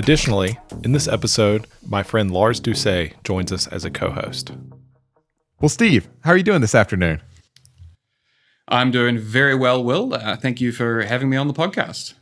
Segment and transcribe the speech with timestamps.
[0.00, 4.50] Additionally, in this episode, my friend Lars Doucet joins us as a co host.
[5.60, 7.20] Well, Steve, how are you doing this afternoon?
[8.66, 10.14] I'm doing very well, Will.
[10.14, 12.14] Uh, thank you for having me on the podcast.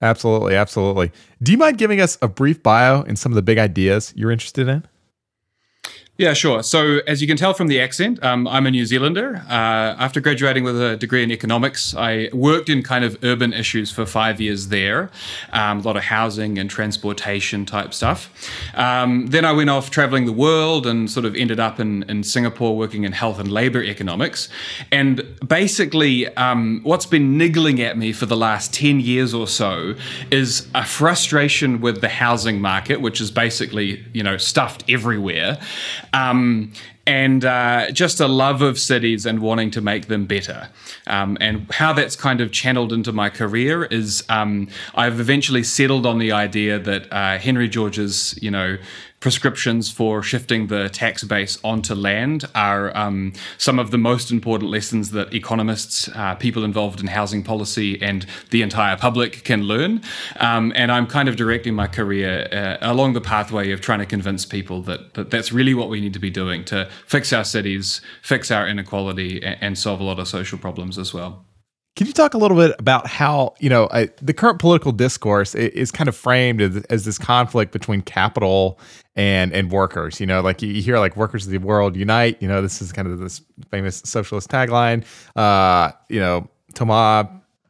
[0.00, 1.12] Absolutely, absolutely.
[1.42, 4.30] Do you mind giving us a brief bio and some of the big ideas you're
[4.30, 4.86] interested in?
[6.18, 6.64] Yeah, sure.
[6.64, 9.36] So, as you can tell from the accent, um, I'm a New Zealander.
[9.48, 13.92] Uh, after graduating with a degree in economics, I worked in kind of urban issues
[13.92, 15.12] for five years there,
[15.52, 18.32] um, a lot of housing and transportation type stuff.
[18.74, 22.24] Um, then I went off traveling the world and sort of ended up in, in
[22.24, 24.48] Singapore working in health and labor economics.
[24.90, 29.94] And basically, um, what's been niggling at me for the last 10 years or so
[30.32, 35.60] is a frustration with the housing market, which is basically, you know, stuffed everywhere.
[36.12, 36.72] Um,
[37.06, 40.68] and uh, just a love of cities and wanting to make them better.
[41.06, 46.04] Um, and how that's kind of channeled into my career is um, I've eventually settled
[46.04, 48.76] on the idea that uh, Henry George's, you know,
[49.20, 54.70] prescriptions for shifting the tax base onto land are um, some of the most important
[54.70, 60.00] lessons that economists, uh, people involved in housing policy, and the entire public can learn.
[60.36, 64.06] Um, and I'm kind of directing my career uh, along the pathway of trying to
[64.06, 67.44] convince people that, that that's really what we need to be doing to fix our
[67.44, 71.47] cities, fix our inequality, and, and solve a lot of social problems as well.
[71.98, 75.56] Can you talk a little bit about how you know I, the current political discourse
[75.56, 78.78] is kind of framed as, as, this conflict between capital
[79.16, 80.20] and and workers?
[80.20, 82.40] You know, like you hear like workers of the world unite.
[82.40, 83.40] You know, this is kind of this
[83.72, 85.04] famous socialist tagline.
[85.34, 87.26] Uh, you know, Thomas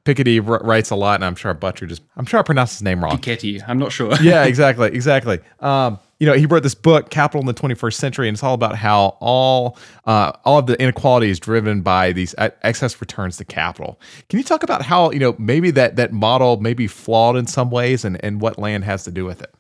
[0.09, 2.83] Piketty writes a lot, and I'm sure I butchered just I'm sure I pronounced his
[2.83, 3.19] name wrong.
[3.19, 4.15] Piketty, I'm not sure.
[4.23, 5.39] yeah, exactly, exactly.
[5.61, 8.55] Um, you know, he wrote this book, Capital in the 21st Century, and it's all
[8.55, 9.77] about how all
[10.07, 14.01] uh, all of the inequality is driven by these excess returns to capital.
[14.31, 17.47] Can you talk about how you know maybe that that model may be flawed in
[17.47, 19.55] some ways, and and what land has to do with it?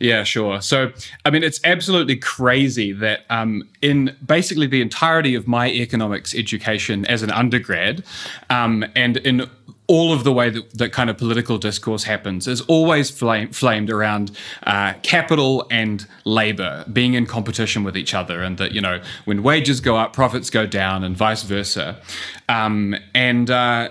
[0.00, 0.60] Yeah, sure.
[0.60, 0.92] So,
[1.24, 7.04] I mean, it's absolutely crazy that um, in basically the entirety of my economics education
[7.06, 8.04] as an undergrad,
[8.48, 9.50] um, and in
[9.88, 13.90] all of the way that, that kind of political discourse happens is always flame, flamed
[13.90, 14.30] around
[14.64, 19.42] uh, capital and labor being in competition with each other, and that you know when
[19.42, 22.00] wages go up, profits go down, and vice versa.
[22.48, 23.88] Um, and uh,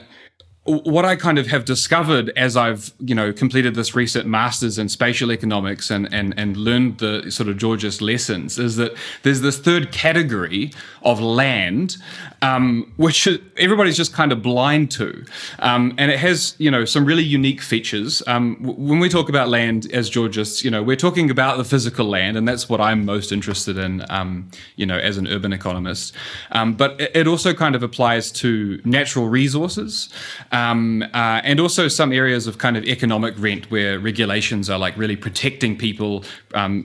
[0.67, 4.89] what I kind of have discovered as I've you know completed this recent masters in
[4.89, 9.57] spatial economics and and and learned the sort of Georgist lessons is that there's this
[9.57, 10.73] third category
[11.03, 11.97] of land
[12.41, 13.27] um, which
[13.57, 15.25] everybody's just kind of blind to,
[15.59, 18.21] um, and it has you know some really unique features.
[18.27, 22.05] Um, when we talk about land as Georgists, you know we're talking about the physical
[22.05, 24.05] land, and that's what I'm most interested in.
[24.09, 26.13] Um, you know, as an urban economist,
[26.51, 30.09] um, but it also kind of applies to natural resources
[30.51, 34.95] um, uh, and also some areas of kind of economic rent where regulations are like
[34.97, 36.23] really protecting people,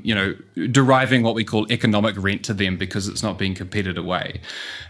[0.02, 0.34] you know,
[0.70, 4.40] deriving what we call economic rent to them because it's not being competed away.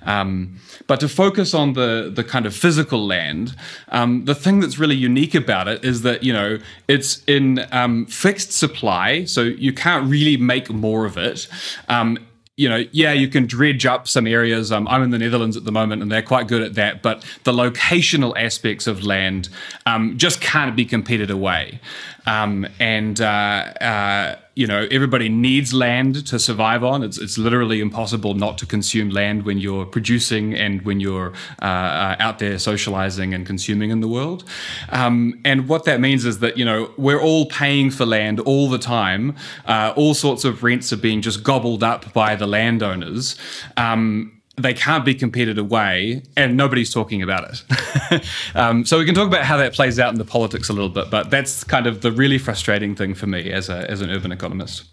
[0.04, 0.51] Um,
[0.86, 3.56] but to focus on the the kind of physical land,
[3.88, 6.58] um, the thing that's really unique about it is that you know
[6.88, 11.48] it's in um, fixed supply, so you can't really make more of it
[11.88, 12.18] um,
[12.56, 14.70] you know, yeah, you can dredge up some areas.
[14.70, 17.02] Um, I'm in the Netherlands at the moment, and they're quite good at that.
[17.02, 19.48] But the locational aspects of land
[19.86, 21.80] um, just can't be competed away.
[22.26, 27.02] Um, and uh, uh, you know, everybody needs land to survive on.
[27.02, 31.32] It's it's literally impossible not to consume land when you're producing and when you're
[31.62, 34.44] uh, uh out there socializing and consuming in the world.
[34.90, 38.68] Um, and what that means is that you know we're all paying for land all
[38.68, 39.36] the time.
[39.64, 43.36] Uh, all sorts of rents are being just gobbled up by the landowners.
[43.76, 48.24] Um, they can't be competed away, and nobody's talking about it.
[48.54, 50.90] um, so we can talk about how that plays out in the politics a little
[50.90, 54.10] bit, but that's kind of the really frustrating thing for me as a as an
[54.10, 54.84] urban economist.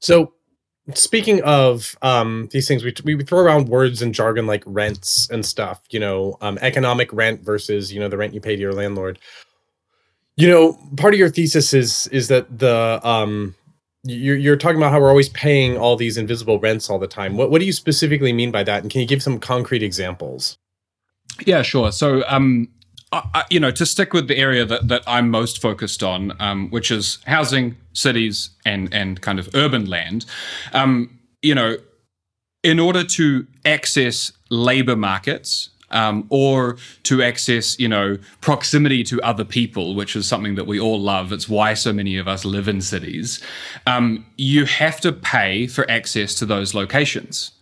[0.00, 0.32] So,
[0.94, 5.46] speaking of um, these things, we we throw around words and jargon like rents and
[5.46, 5.80] stuff.
[5.90, 9.20] You know, um, economic rent versus you know the rent you pay to your landlord.
[10.36, 13.54] You know, part of your thesis is is that the um,
[14.04, 17.36] you're, you're talking about how we're always paying all these invisible rents all the time.
[17.36, 18.82] What, what do you specifically mean by that?
[18.82, 20.56] And can you give some concrete examples?
[21.46, 21.90] Yeah, sure.
[21.90, 22.68] So, um,
[23.12, 26.70] uh, you know, to stick with the area that, that I'm most focused on, um,
[26.70, 30.26] which is housing, cities, and and kind of urban land,
[30.72, 31.76] um, you know,
[32.62, 39.44] in order to access labor markets um, or to access, you know, proximity to other
[39.44, 41.32] people, which is something that we all love.
[41.32, 43.42] It's why so many of us live in cities.
[43.86, 47.52] Um, you have to pay for access to those locations.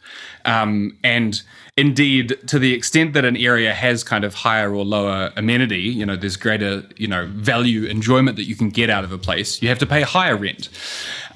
[0.45, 1.41] Um, and
[1.77, 6.05] indeed, to the extent that an area has kind of higher or lower amenity, you
[6.05, 9.63] know, there's greater, you know, value, enjoyment that you can get out of a place,
[9.63, 10.69] you have to pay higher rent.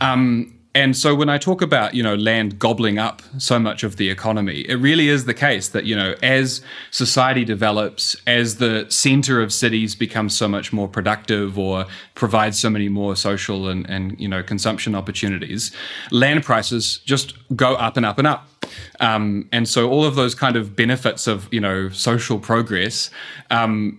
[0.00, 3.96] Um, and so when I talk about, you know, land gobbling up so much of
[3.96, 8.84] the economy, it really is the case that, you know, as society develops, as the
[8.90, 13.88] center of cities becomes so much more productive or provides so many more social and,
[13.88, 15.72] and you know, consumption opportunities,
[16.10, 18.46] land prices just go up and up and up.
[19.00, 23.10] Um, and so all of those kind of benefits of, you know, social progress
[23.50, 23.98] um,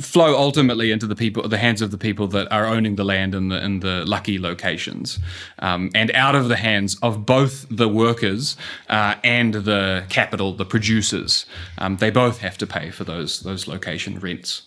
[0.00, 3.34] flow ultimately into the people, the hands of the people that are owning the land
[3.34, 5.18] in the in the lucky locations,
[5.58, 8.56] um, and out of the hands of both the workers
[8.88, 11.46] uh, and the capital, the producers.
[11.78, 14.62] Um, they both have to pay for those those location rents.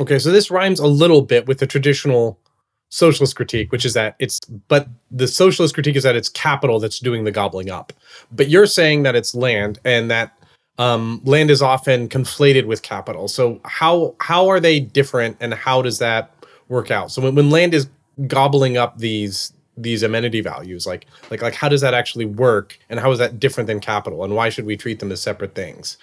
[0.00, 2.38] Okay, so this rhymes a little bit with the traditional
[2.90, 6.98] socialist critique, which is that it's but the socialist critique is that it's capital that's
[6.98, 7.92] doing the gobbling up.
[8.32, 10.37] But you're saying that it's land and that
[10.78, 13.28] um, land is often conflated with capital.
[13.28, 16.32] So how how are they different, and how does that
[16.68, 17.10] work out?
[17.10, 17.88] So when, when land is
[18.26, 23.00] gobbling up these these amenity values, like like like how does that actually work, and
[23.00, 25.98] how is that different than capital, and why should we treat them as separate things?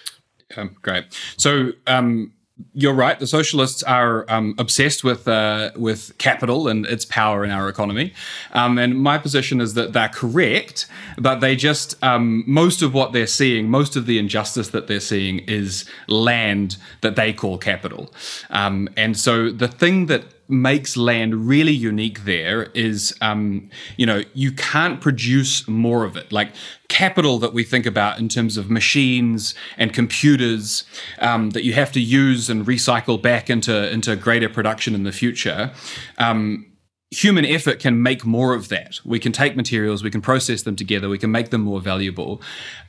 [0.56, 1.04] Um, great.
[1.36, 2.32] So um,
[2.72, 3.18] you're right.
[3.18, 8.14] The socialists are um, obsessed with uh, with capital and its power in our economy,
[8.52, 10.86] um, and my position is that they're correct,
[11.18, 15.00] but they just um, most of what they're seeing, most of the injustice that they're
[15.00, 18.12] seeing, is land that they call capital,
[18.50, 24.22] um, and so the thing that makes land really unique there is um, you know
[24.34, 26.32] you can't produce more of it.
[26.32, 26.52] Like
[26.88, 30.84] capital that we think about in terms of machines and computers
[31.18, 35.12] um, that you have to use and recycle back into into greater production in the
[35.12, 35.72] future
[36.18, 36.66] um,
[37.12, 39.00] human effort can make more of that.
[39.04, 42.42] We can take materials, we can process them together, we can make them more valuable.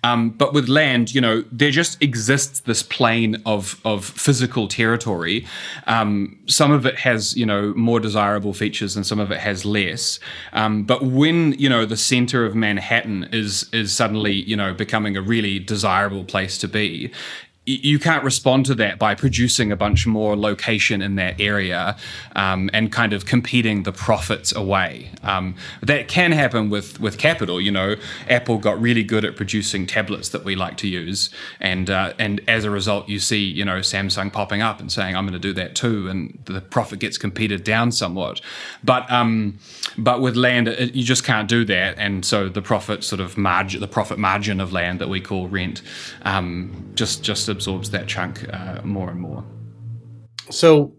[0.04, 5.46] Um, but with land, you know, there just exists this plane of of physical territory.
[5.86, 9.66] Um, some of it has, you know, more desirable features, and some of it has
[9.66, 10.20] less.
[10.52, 15.16] Um, but when you know the center of Manhattan is is suddenly you know becoming
[15.16, 17.12] a really desirable place to be,
[17.68, 21.98] you can't respond to that by producing a bunch more location in that area
[22.34, 25.12] um, and kind of competing the profits away.
[25.22, 27.60] Um, that can happen with with capital.
[27.60, 27.96] You know,
[28.30, 31.30] Apple got really good at producing tablets that we like to use,
[31.60, 35.18] and uh, and as a result, you see you know Samsung popping up and saying
[35.18, 38.40] I'm going to do that too, and the profit gets competed down somewhat.
[38.82, 39.60] But um,
[39.98, 43.38] but with land, it, you just can't do that, and so the profit sort of
[43.38, 45.82] margin, the profit margin of land that we call rent,
[46.22, 49.44] um, just just absorbs that chunk uh, more and more.
[50.52, 50.94] So,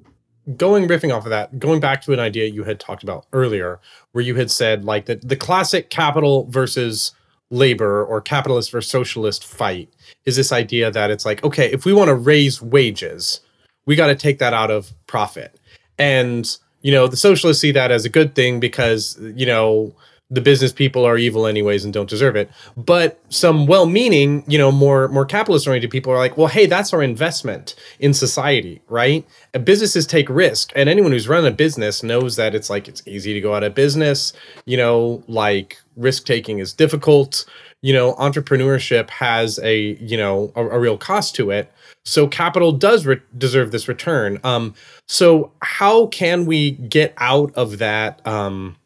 [0.56, 3.80] going riffing off of that, going back to an idea you had talked about earlier,
[4.12, 7.12] where you had said like that the classic capital versus
[7.50, 9.88] labor or capitalist versus socialist fight
[10.26, 13.40] is this idea that it's like okay, if we want to raise wages,
[13.86, 15.58] we got to take that out of profit,
[15.96, 19.94] and you know the socialists see that as a good thing because you know
[20.30, 22.50] the business people are evil anyways and don't deserve it.
[22.76, 27.02] But some well-meaning, you know, more more capitalist-oriented people are like, well, hey, that's our
[27.02, 29.26] investment in society, right?
[29.54, 33.02] And businesses take risk, and anyone who's run a business knows that it's like it's
[33.06, 34.32] easy to go out of business.
[34.66, 37.46] You know, like risk taking is difficult.
[37.80, 41.72] You know, entrepreneurship has a you know a, a real cost to it.
[42.04, 44.40] So capital does re- deserve this return.
[44.42, 44.74] Um,
[45.06, 48.26] so how can we get out of that?
[48.26, 48.76] Um,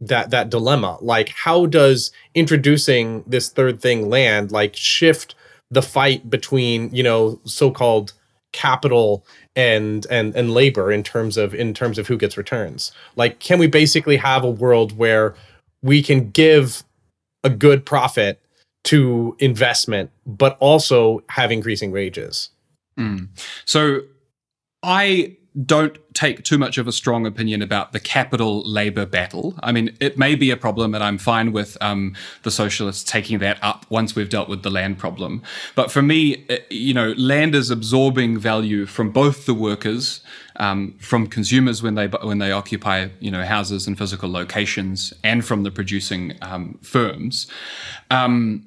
[0.00, 0.98] that that dilemma.
[1.00, 4.52] Like how does introducing this third thing land?
[4.52, 5.34] Like shift
[5.70, 8.12] the fight between you know so-called
[8.52, 12.92] capital and and and labor in terms of in terms of who gets returns.
[13.16, 15.34] Like can we basically have a world where
[15.82, 16.82] we can give
[17.44, 18.40] a good profit
[18.84, 22.50] to investment but also have increasing wages?
[22.98, 23.28] Mm.
[23.66, 24.00] so
[24.82, 29.54] i don't take too much of a strong opinion about the capital labor battle.
[29.62, 33.38] I mean, it may be a problem, and I'm fine with um, the socialists taking
[33.38, 35.42] that up once we've dealt with the land problem.
[35.74, 40.20] But for me, uh, you know, land is absorbing value from both the workers,
[40.56, 45.44] um, from consumers when they when they occupy you know houses and physical locations, and
[45.44, 47.46] from the producing um, firms.
[48.10, 48.66] Um,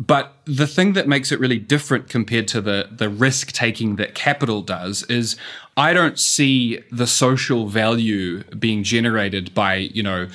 [0.00, 4.14] but the thing that makes it really different compared to the the risk taking that
[4.14, 5.36] capital does is
[5.80, 10.28] I don't see the social value being generated by you know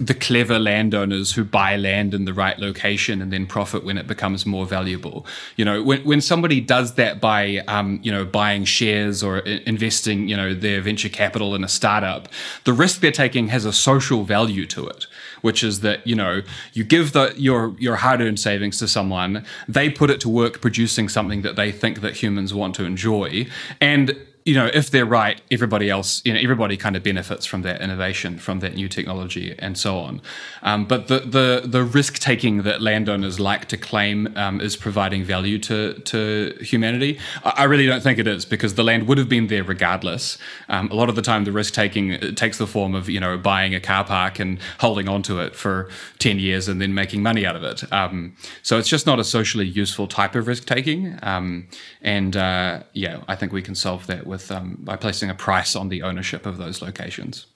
[0.00, 4.08] the clever landowners who buy land in the right location and then profit when it
[4.08, 5.24] becomes more valuable.
[5.56, 10.28] You know, when, when somebody does that by, um, you know, buying shares or investing,
[10.28, 12.28] you know, their venture capital in a startup,
[12.64, 15.06] the risk they're taking has a social value to it,
[15.42, 19.44] which is that, you know, you give the, your, your hard earned savings to someone,
[19.68, 23.46] they put it to work producing something that they think that humans want to enjoy.
[23.80, 27.62] And you know, if they're right, everybody else, you know, everybody kind of benefits from
[27.62, 30.20] that innovation, from that new technology, and so on.
[30.62, 35.22] Um, but the the the risk taking that landowners like to claim um, is providing
[35.22, 39.28] value to to humanity, I, really don't think it is because the land would have
[39.28, 40.38] been there regardless.
[40.68, 43.38] Um, a lot of the time, the risk taking takes the form of you know
[43.38, 47.46] buying a car park and holding onto it for ten years and then making money
[47.46, 47.90] out of it.
[47.92, 51.18] Um, so it's just not a socially useful type of risk taking.
[51.22, 51.68] Um,
[52.00, 55.76] and uh, yeah, I think we can solve that with um, by placing a price
[55.76, 57.46] on the ownership of those locations.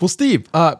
[0.00, 0.76] Well, Steve, uh,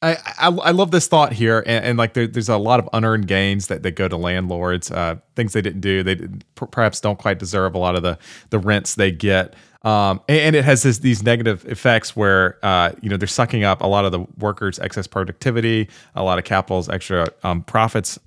[0.00, 2.88] I, I, I love this thought here, and, and like there, there's a lot of
[2.92, 6.16] unearned gains that, that go to landlords, uh, things they didn't do, they
[6.54, 8.18] perhaps don't quite deserve a lot of the
[8.50, 9.54] the rents they get.
[9.82, 13.64] Um, and, and, it has this, these negative effects where uh, you know they're sucking
[13.64, 18.18] up a lot of the workers' excess productivity, a lot of capital's extra um, profits.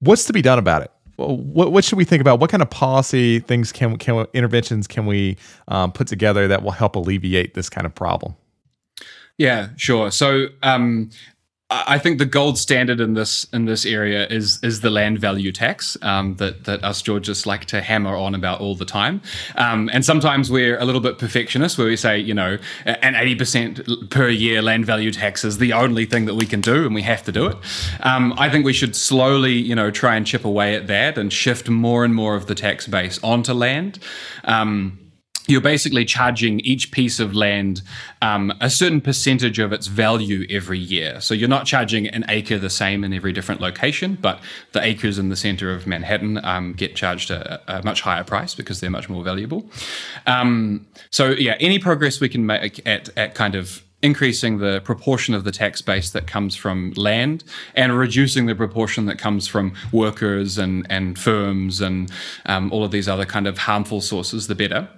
[0.00, 0.90] What's to be done about it?
[1.16, 2.40] What, what should we think about?
[2.40, 5.36] What kind of policy things can, can interventions can we
[5.68, 8.34] um, put together that will help alleviate this kind of problem?
[9.38, 10.10] Yeah, sure.
[10.10, 11.10] So um,
[11.86, 15.52] I think the gold standard in this in this area is is the land value
[15.52, 19.20] tax um, that that us Georgists like to hammer on about all the time,
[19.56, 23.34] um, and sometimes we're a little bit perfectionist where we say you know an eighty
[23.34, 26.94] percent per year land value tax is the only thing that we can do and
[26.94, 27.56] we have to do it.
[28.00, 31.32] Um, I think we should slowly you know try and chip away at that and
[31.32, 33.98] shift more and more of the tax base onto land.
[34.44, 34.98] Um,
[35.46, 37.82] you're basically charging each piece of land
[38.22, 41.20] um, a certain percentage of its value every year.
[41.20, 44.40] So you're not charging an acre the same in every different location, but
[44.72, 48.54] the acres in the center of Manhattan um, get charged a, a, much higher price
[48.54, 49.68] because they're much more valuable.
[50.26, 55.34] Um, so yeah, any progress we can make at, at kind of increasing the proportion
[55.34, 57.42] of the tax base that comes from land
[57.74, 62.10] and reducing the proportion that comes from workers and, and firms and
[62.44, 64.88] um, all of these other kind of harmful sources, the better.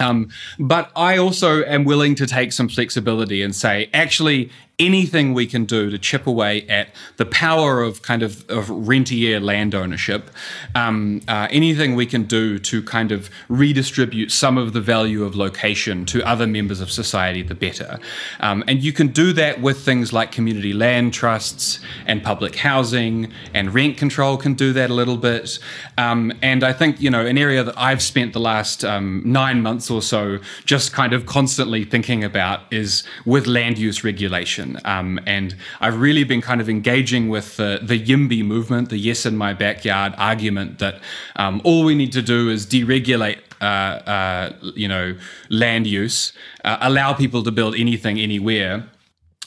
[0.00, 5.46] Um, but I also am willing to take some flexibility and say, actually, anything we
[5.46, 10.30] can do to chip away at the power of kind of, of rentier land ownership,
[10.74, 15.36] um, uh, anything we can do to kind of redistribute some of the value of
[15.36, 18.00] location to other members of society, the better.
[18.40, 23.32] Um, and you can do that with things like community land trusts and public housing,
[23.52, 25.58] and rent control can do that a little bit.
[25.98, 29.62] Um, and I think, you know, an area that I've spent the last um, nine
[29.62, 34.63] months or so just kind of constantly thinking about is with land use regulation.
[34.84, 39.26] Um, and I've really been kind of engaging with the, the YIMBY movement, the yes
[39.26, 41.00] in my backyard argument that
[41.36, 45.16] um, all we need to do is deregulate uh, uh, you know,
[45.48, 46.32] land use,
[46.64, 48.86] uh, allow people to build anything anywhere.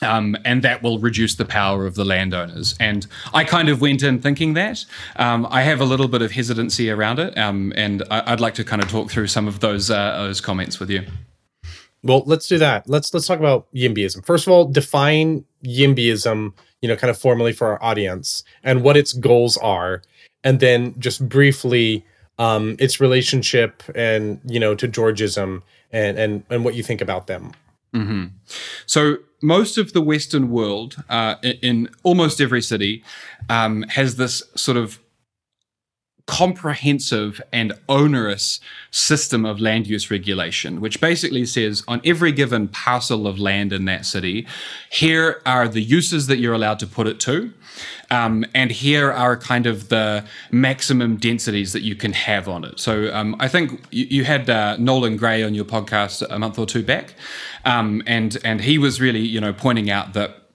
[0.01, 2.75] Um, and that will reduce the power of the landowners.
[2.79, 4.85] And I kind of went in thinking that.
[5.15, 8.53] Um, I have a little bit of hesitancy around it, um, and I- would like
[8.55, 11.01] to kind of talk through some of those uh, those comments with you.
[12.07, 12.87] Well, let's do that.
[12.87, 14.25] Let's let's talk about YIMBYism.
[14.25, 18.95] First of all, define YIMBYism, you know, kind of formally for our audience and what
[18.95, 20.01] its goals are,
[20.43, 22.05] and then just briefly
[22.39, 27.27] um, its relationship and you know to Georgism and and and what you think about
[27.27, 27.51] them.
[27.93, 28.25] Mm-hmm.
[28.85, 33.03] So most of the Western world, uh, in, in, almost every city,
[33.49, 34.99] um, has this sort of
[36.27, 38.59] comprehensive and onerous
[38.91, 43.85] system of land use regulation, which basically says on every given parcel of land in
[43.85, 44.45] that city,
[44.91, 47.51] here are the uses that you're allowed to put it to.
[48.11, 52.79] Um, and here are kind of the maximum densities that you can have on it.
[52.79, 56.59] So um, I think you, you had uh, Nolan Gray on your podcast a month
[56.59, 57.13] or two back,
[57.65, 60.46] um, and and he was really you know pointing out that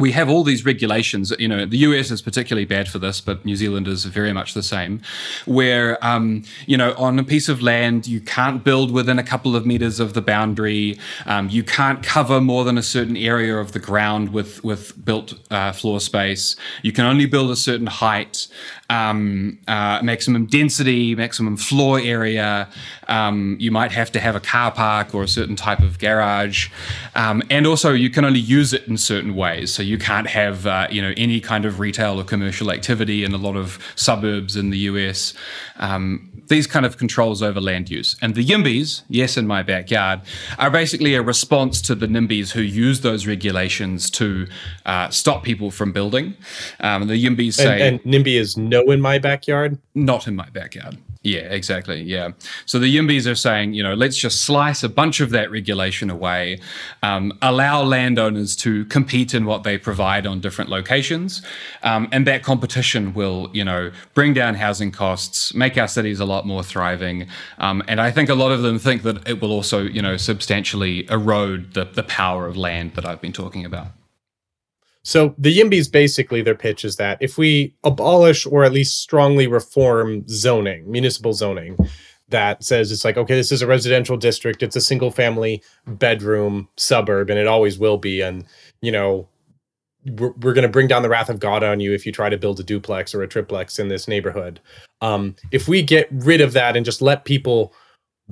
[0.00, 1.32] we have all these regulations.
[1.38, 4.54] You know, the US is particularly bad for this, but New Zealand is very much
[4.54, 5.02] the same.
[5.44, 9.54] Where, um, you know, on a piece of land, you can't build within a couple
[9.54, 10.98] of meters of the boundary.
[11.26, 15.34] Um, you can't cover more than a certain area of the ground with with built
[15.50, 16.56] uh, floor space.
[16.82, 18.48] You can only build a certain height.
[18.90, 22.68] Um, uh, maximum density, maximum floor area.
[23.08, 26.68] Um, you might have to have a car park or a certain type of garage,
[27.14, 29.72] um, and also you can only use it in certain ways.
[29.72, 33.32] So you can't have uh, you know any kind of retail or commercial activity in
[33.32, 35.34] a lot of suburbs in the US.
[35.76, 38.16] Um, these kind of controls over land use.
[38.20, 40.20] And the YIMBYs, yes, in my backyard,
[40.58, 44.46] are basically a response to the NIMBYs who use those regulations to
[44.84, 46.34] uh, stop people from building.
[46.80, 47.80] Um, the YIMBYs say.
[47.80, 49.78] And, and NIMBY is no in my backyard?
[49.94, 50.98] Not in my backyard.
[51.22, 52.02] Yeah, exactly.
[52.02, 52.30] Yeah.
[52.64, 56.08] So the Yimbys are saying, you know, let's just slice a bunch of that regulation
[56.08, 56.60] away,
[57.02, 61.42] um, allow landowners to compete in what they provide on different locations,
[61.82, 66.24] um, and that competition will, you know, bring down housing costs, make our cities a
[66.24, 69.52] lot more thriving, um, and I think a lot of them think that it will
[69.52, 73.88] also, you know, substantially erode the the power of land that I've been talking about.
[75.02, 79.46] So the Yimbys basically their pitch is that if we abolish or at least strongly
[79.46, 81.76] reform zoning, municipal zoning,
[82.28, 86.68] that says it's like okay, this is a residential district, it's a single family bedroom
[86.76, 88.44] suburb, and it always will be, and
[88.80, 89.28] you know.
[90.16, 92.30] We're, we're going to bring down the wrath of God on you if you try
[92.30, 94.58] to build a duplex or a triplex in this neighborhood.
[95.02, 97.74] Um, if we get rid of that and just let people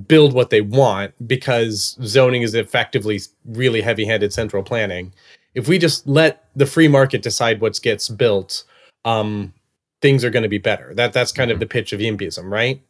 [0.07, 5.13] build what they want because zoning is effectively really heavy-handed central planning
[5.55, 8.63] if we just let the free market decide what gets built,
[9.05, 9.53] um,
[10.01, 10.93] things are going to be better.
[10.93, 11.61] That that's kind of mm-hmm.
[11.61, 12.81] the pitch of YIMBYism, right?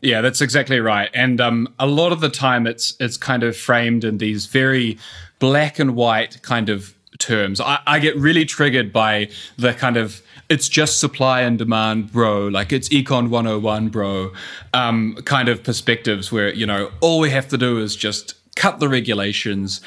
[0.00, 1.10] Yeah, that's exactly right.
[1.12, 4.98] And um, a lot of the time, it's it's kind of framed in these very
[5.38, 7.60] black and white kind of terms.
[7.60, 12.46] I, I get really triggered by the kind of it's just supply and demand, bro.
[12.48, 14.32] Like it's econ 101, bro.
[14.72, 18.80] Um, kind of perspectives where you know all we have to do is just cut
[18.80, 19.80] the regulations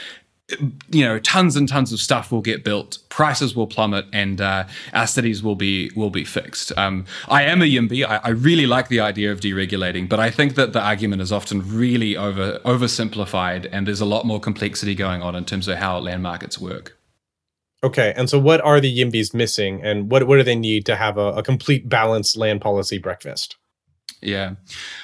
[0.90, 4.66] you know tons and tons of stuff will get built prices will plummet and uh,
[4.94, 6.72] our cities will be will be fixed.
[6.78, 8.06] Um, i am a yimby.
[8.06, 11.32] I, I, really like the idea of deregulating but i think that the argument is
[11.32, 15.78] often really over oversimplified and there's a lot more complexity going on in terms of
[15.78, 16.98] how land markets work.
[17.84, 20.96] Okay and so what are the yimbys missing and what, what do they need to
[20.96, 23.58] have a, a complete balanced land policy breakfast?
[24.22, 24.56] Yeah.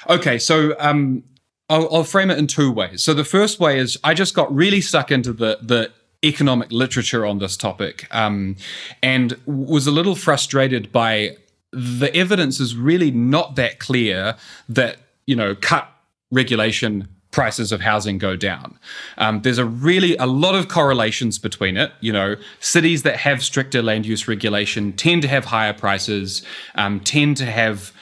[0.08, 1.24] Okay so um,
[1.68, 3.02] I'll, I'll frame it in two ways.
[3.02, 5.92] So the first way is I just got really stuck into the the
[6.24, 8.56] economic literature on this topic um,
[9.04, 11.36] and was a little frustrated by
[11.72, 14.34] the evidence is really not that clear
[14.68, 15.88] that you know cut
[16.30, 18.78] regulation prices of housing go down.
[19.18, 21.92] Um, there's a really a lot of correlations between it.
[22.00, 26.42] You know, cities that have stricter land use regulation tend to have higher prices,
[26.74, 27.92] um, tend to have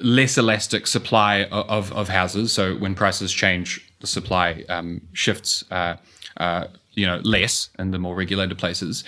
[0.00, 2.52] less elastic supply of, of houses.
[2.52, 5.64] So when prices change, the supply um, shifts.
[5.70, 5.96] Uh,
[6.36, 9.04] uh, you know less in the more regulated places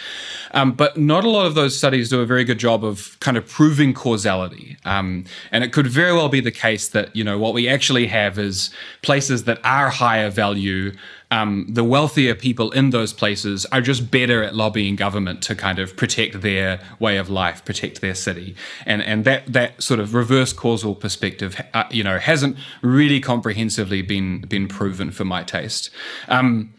[0.52, 3.36] um, but not a lot of those studies do a very good job of kind
[3.36, 7.38] of proving causality um, and it could very well be the case that you know
[7.38, 8.70] what we actually have is
[9.02, 10.92] places that are higher value
[11.32, 15.78] um, the wealthier people in those places are just better at lobbying government to kind
[15.78, 20.12] of protect their way of life, protect their city, and and that that sort of
[20.12, 25.88] reverse causal perspective, uh, you know, hasn't really comprehensively been been proven for my taste.
[26.28, 26.74] Um,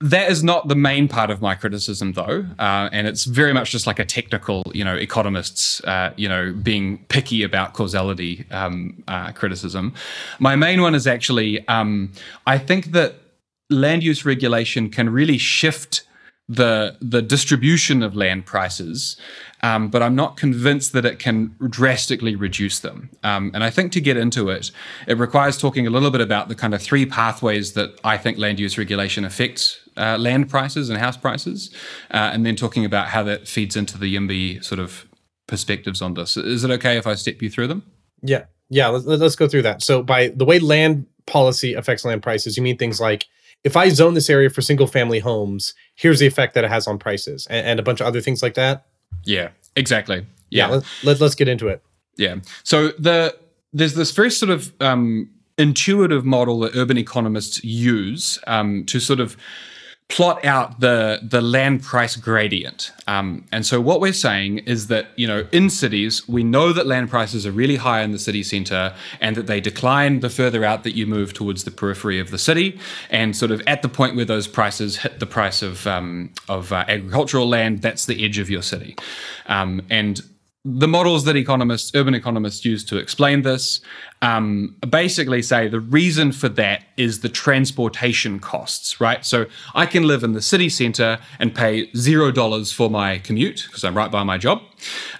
[0.00, 3.70] that is not the main part of my criticism, though, uh, and it's very much
[3.70, 9.02] just like a technical, you know, economists, uh, you know, being picky about causality um,
[9.06, 9.94] uh, criticism.
[10.40, 12.10] My main one is actually, um,
[12.46, 13.21] I think that
[13.72, 16.02] land use regulation can really shift
[16.48, 19.16] the the distribution of land prices,
[19.62, 23.10] um, but I'm not convinced that it can drastically reduce them.
[23.22, 24.70] Um, and I think to get into it,
[25.06, 28.38] it requires talking a little bit about the kind of three pathways that I think
[28.38, 31.74] land use regulation affects uh, land prices and house prices,
[32.10, 35.06] uh, and then talking about how that feeds into the YIMBY sort of
[35.46, 36.36] perspectives on this.
[36.36, 37.84] Is it okay if I step you through them?
[38.22, 38.88] Yeah, yeah.
[38.88, 39.82] Let's, let's go through that.
[39.82, 43.26] So, by the way land policy affects land prices, you mean things like
[43.64, 46.86] if I zone this area for single family homes, here's the effect that it has
[46.86, 48.86] on prices, and, and a bunch of other things like that.
[49.24, 50.26] Yeah, exactly.
[50.50, 51.82] Yeah, yeah let, let, let's get into it.
[52.16, 52.36] Yeah.
[52.64, 53.36] So the
[53.72, 59.20] there's this very sort of um, intuitive model that urban economists use um, to sort
[59.20, 59.36] of
[60.12, 62.92] plot out the the land price gradient.
[63.06, 66.86] Um, and so what we're saying is that you know in cities we know that
[66.86, 70.66] land prices are really high in the city center and that they decline the further
[70.66, 72.78] out that you move towards the periphery of the city.
[73.08, 76.72] And sort of at the point where those prices hit the price of um, of
[76.72, 78.94] uh, agricultural land, that's the edge of your city.
[79.46, 80.20] Um, and
[80.64, 83.80] the models that economists, urban economists, use to explain this
[84.22, 89.26] um, basically say the reason for that is the transportation costs, right?
[89.26, 93.64] So I can live in the city center and pay zero dollars for my commute
[93.66, 94.62] because I'm right by my job.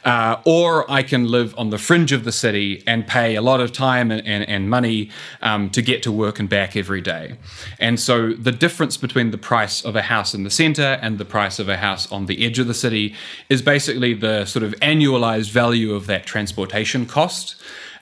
[0.04, 3.60] Uh, or I can live on the fringe of the city and pay a lot
[3.60, 5.10] of time and, and, and money
[5.40, 7.36] um, to get to work and back every day.
[7.80, 11.24] And so the difference between the price of a house in the center and the
[11.24, 13.14] price of a house on the edge of the city
[13.48, 17.56] is basically the sort of annualized value of that transportation cost.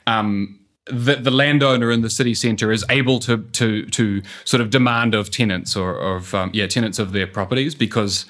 [0.07, 4.71] Um, that the landowner in the city centre is able to to to sort of
[4.71, 8.27] demand of tenants or of um, yeah tenants of their properties because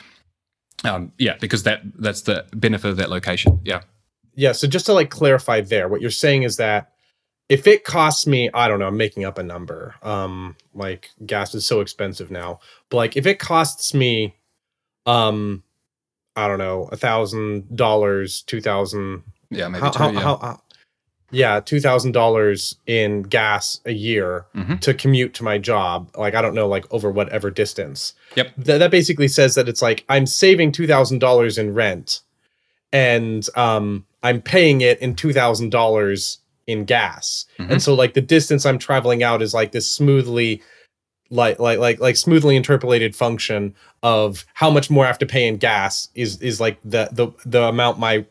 [0.85, 3.61] um, yeah, because that that's the benefit of that location.
[3.65, 3.83] Yeah.
[4.35, 4.53] Yeah.
[4.53, 6.93] So just to like clarify there, what you're saying is that
[7.49, 9.95] if it costs me, I don't know, I'm making up a number.
[10.03, 14.35] Um, like gas is so expensive now, but like if it costs me,
[15.07, 15.63] um,
[16.37, 19.25] I don't know, a thousand dollars, two thousand.
[19.51, 20.21] Yeah, maybe how, two, how, yeah.
[20.21, 20.63] how, how,
[21.31, 24.81] yeah, two thousand dollars in gas a year Mhm.
[24.81, 26.11] to commute to my job.
[26.17, 28.15] Like I don't know, like over whatever distance.
[28.37, 28.55] Yep.
[28.65, 32.21] Th- that basically says that it's like I'm saving two thousand dollars in rent,
[32.93, 37.47] and um, I'm paying it in two thousand dollars in gas.
[37.59, 37.71] Mhm.
[37.71, 40.63] And so like the distance I'm traveling out is like this smoothly,
[41.31, 45.47] like like like like smoothly interpolated function of how much more I have to pay
[45.47, 48.25] in gas is is like the the the amount my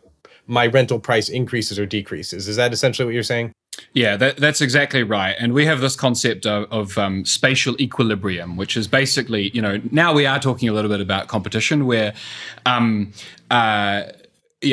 [0.49, 2.47] my rental price increases or decreases.
[2.47, 3.53] Is that essentially what you're saying?
[3.93, 5.35] Yeah, that, that's exactly right.
[5.39, 9.79] And we have this concept of, of um, spatial equilibrium, which is basically, you know,
[9.91, 12.13] now we are talking a little bit about competition where,
[12.65, 13.13] um,
[13.49, 14.03] uh,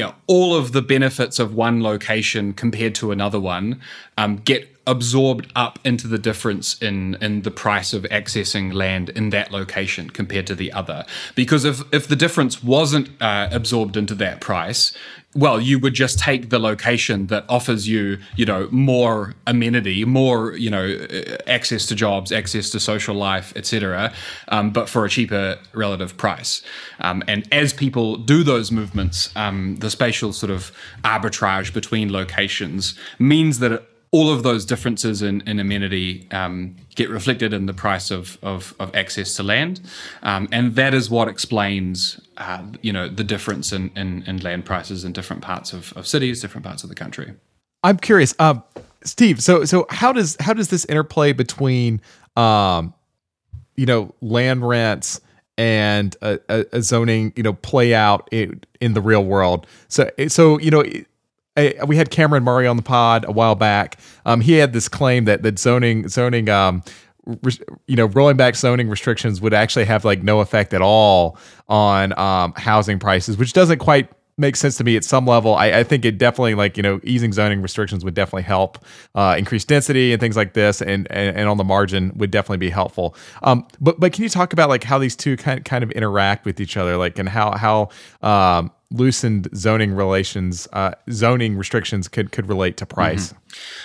[0.00, 3.80] know, all of the benefits of one location compared to another one
[4.18, 9.30] um, get absorbed up into the difference in in the price of accessing land in
[9.30, 11.04] that location compared to the other.
[11.34, 14.92] Because if if the difference wasn't uh, absorbed into that price,
[15.36, 20.56] well, you would just take the location that offers you, you know, more amenity, more,
[20.56, 24.12] you know, uh, access to jobs, access to social life, etc.,
[24.48, 26.62] um, but for a cheaper relative price.
[27.00, 30.72] Um, and as people do those movements, um, the spatial sort of
[31.04, 37.10] arbitrage between locations means that it, all of those differences in, in amenity um, get
[37.10, 39.74] reflected in the price of, of, of access to land.
[40.22, 44.64] Um, and that is what explains, uh, you know, the difference in, in, in land
[44.64, 47.34] prices in different parts of, of cities, different parts of the country.
[47.82, 48.62] I'm curious, um,
[49.04, 49.42] Steve.
[49.42, 52.00] So, so how does how does this interplay between,
[52.36, 52.94] um,
[53.76, 55.20] you know, land rents
[55.58, 59.66] and a, a, a zoning, you know, play out in, in the real world?
[59.88, 60.84] So, so you know.
[61.56, 63.98] I, we had Cameron Murray on the pod a while back.
[64.24, 66.82] Um, he had this claim that that zoning zoning um,
[67.86, 71.38] you know rolling back zoning restrictions would actually have like no effect at all
[71.68, 75.54] on um, housing prices, which doesn't quite make sense to me at some level.
[75.54, 79.34] I, I think it definitely like you know easing zoning restrictions would definitely help uh,
[79.38, 82.70] increase density and things like this, and, and and on the margin would definitely be
[82.70, 83.16] helpful.
[83.42, 86.44] Um, but but can you talk about like how these two kind kind of interact
[86.44, 87.88] with each other, like and how how
[88.22, 93.34] um, loosened zoning relations, uh, zoning restrictions could could relate to price?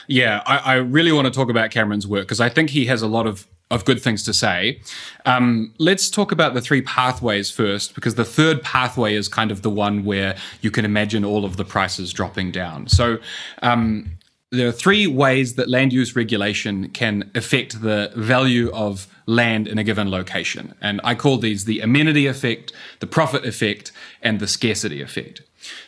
[0.08, 3.02] Yeah, I, I really want to talk about Cameron's work because I think he has
[3.02, 4.82] a lot of of good things to say.
[5.26, 9.62] Um, let's talk about the three pathways first, because the third pathway is kind of
[9.62, 12.90] the one where you can imagine all of the prices dropping down.
[12.90, 13.18] So,
[13.62, 14.12] um,
[14.52, 19.78] there are three ways that land use regulation can affect the value of land in
[19.78, 20.76] a given location.
[20.82, 23.92] And I call these the amenity effect, the profit effect,
[24.22, 25.42] and the scarcity effect.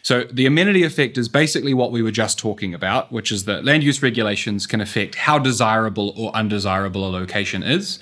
[0.03, 3.63] So, the amenity effect is basically what we were just talking about, which is that
[3.63, 7.99] land use regulations can affect how desirable or undesirable a location is.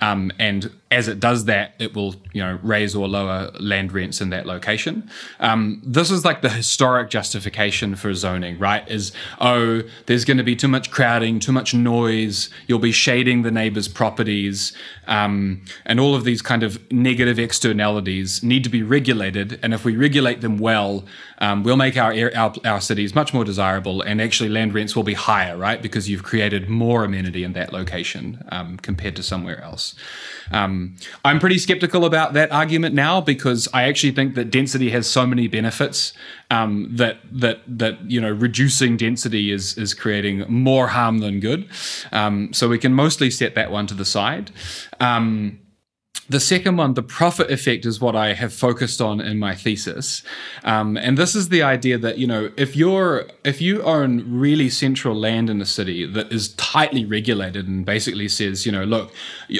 [0.00, 4.20] Um, and as it does that, it will, you know, raise or lower land rents
[4.20, 5.08] in that location.
[5.40, 8.88] Um, this is like the historic justification for zoning, right?
[8.88, 12.50] Is oh, there's going to be too much crowding, too much noise.
[12.66, 14.72] You'll be shading the neighbors' properties,
[15.06, 19.58] um, and all of these kind of negative externalities need to be regulated.
[19.62, 21.04] And if we regulate them well,
[21.38, 25.02] um, we'll make our, our our cities much more desirable, and actually land rents will
[25.02, 25.80] be higher, right?
[25.80, 29.94] Because you've created more amenity in that location um, compared to somewhere else.
[30.50, 35.08] Um, I'm pretty skeptical about that argument now because I actually think that density has
[35.08, 36.12] so many benefits
[36.50, 41.68] um, that that that you know reducing density is is creating more harm than good.
[42.12, 44.50] Um, so we can mostly set that one to the side.
[45.00, 45.58] Um,
[46.28, 50.22] the second one, the profit effect, is what I have focused on in my thesis,
[50.62, 54.70] um, and this is the idea that you know if you're if you own really
[54.70, 59.12] central land in a city that is tightly regulated and basically says you know look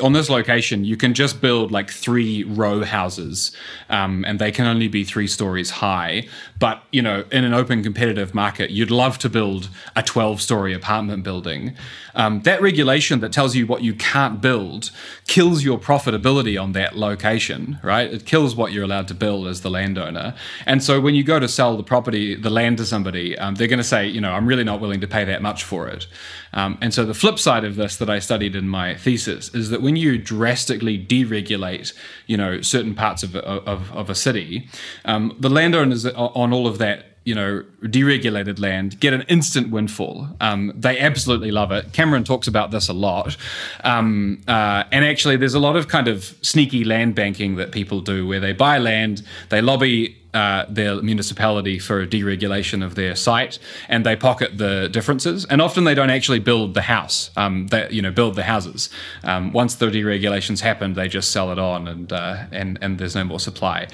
[0.03, 3.55] on this location you can just build like three row houses
[3.91, 6.27] um, and they can only be three stories high,
[6.59, 10.73] but you know in an open competitive market you'd love to build a twelve story
[10.73, 11.77] apartment building.
[12.15, 14.93] Um, that regulation that tells you what you can't build
[15.27, 18.13] kills your profitability on that location, right?
[18.13, 20.35] It kills what you're allowed to build as the landowner.
[20.67, 23.69] And so when you go to sell the property, the land to somebody, um, they're
[23.69, 26.07] going to say, you know, I'm really not willing to pay that much for it.
[26.53, 29.71] Um, and so the flip side of this that I studied in my thesis is
[29.71, 31.93] that when you drastically deregulate,
[32.27, 34.69] you know, certain parts of, of, of a city,
[35.05, 40.29] um, the landowners on all of that you know, deregulated land get an instant windfall.
[40.41, 41.93] Um, they absolutely love it.
[41.93, 43.37] Cameron talks about this a lot.
[43.83, 48.01] Um, uh, and actually, there's a lot of kind of sneaky land banking that people
[48.01, 53.15] do where they buy land, they lobby uh, their municipality for a deregulation of their
[53.15, 53.59] site,
[53.89, 55.45] and they pocket the differences.
[55.45, 57.31] And often they don't actually build the house.
[57.37, 58.91] Um, they you know build the houses.
[59.23, 63.15] Um, once the deregulations happen, they just sell it on, and uh, and and there's
[63.15, 63.87] no more supply.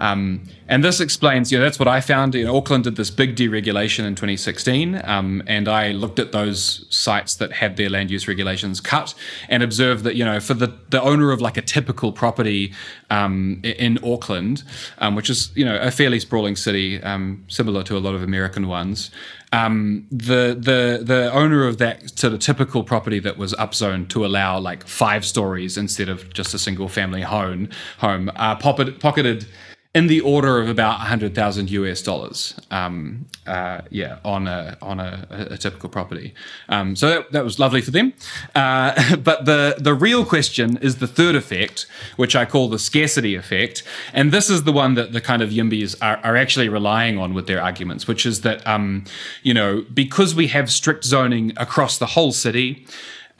[0.00, 2.34] Um, and this explains, you know, that's what I found.
[2.34, 6.86] You know, Auckland did this big deregulation in 2016, um, and I looked at those
[6.88, 9.14] sites that had their land use regulations cut
[9.48, 12.72] and observed that, you know, for the, the owner of like a typical property
[13.10, 14.64] um, in Auckland,
[14.98, 18.22] um, which is, you know, a fairly sprawling city, um, similar to a lot of
[18.22, 19.10] American ones,
[19.52, 24.24] um, the the the owner of that sort of typical property that was upzoned to
[24.24, 29.46] allow like five stories instead of just a single family home home uh, pocketed, pocketed
[29.92, 32.54] in the order of about 100,000 US dollars.
[32.70, 36.32] Um, uh, yeah, on a on a, a typical property.
[36.68, 38.12] Um, so that, that, was lovely for them.
[38.54, 43.34] Uh, but the the real question is the third effect, which I call the scarcity
[43.34, 47.18] effect, and this is the one that the kind of Yimbys are, are actually relying
[47.18, 49.04] on with their arguments, which is that um,
[49.42, 52.86] you know because we have strict zoning across the whole city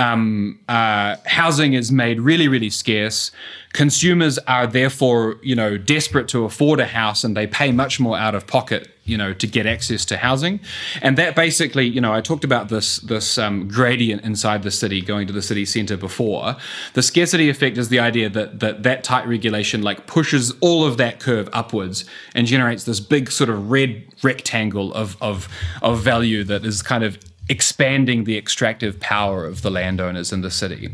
[0.01, 3.31] um, uh, housing is made really, really scarce.
[3.75, 8.17] Consumers are therefore, you know, desperate to afford a house, and they pay much more
[8.19, 10.59] out of pocket, you know, to get access to housing.
[11.03, 15.03] And that basically, you know, I talked about this this um, gradient inside the city
[15.03, 16.57] going to the city center before.
[16.95, 20.97] The scarcity effect is the idea that that that tight regulation like pushes all of
[20.97, 25.49] that curve upwards and generates this big sort of red rectangle of of
[25.83, 27.19] of value that is kind of
[27.51, 30.89] expanding the extractive power of the landowners in the city.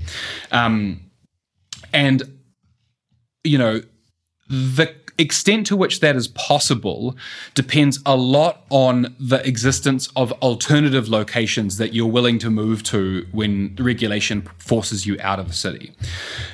[0.51, 1.01] Um,
[1.93, 2.23] and,
[3.45, 3.83] you know,
[4.49, 7.17] the extent to which that is possible
[7.55, 13.27] depends a lot on the existence of alternative locations that you're willing to move to
[13.33, 15.93] when regulation forces you out of the city.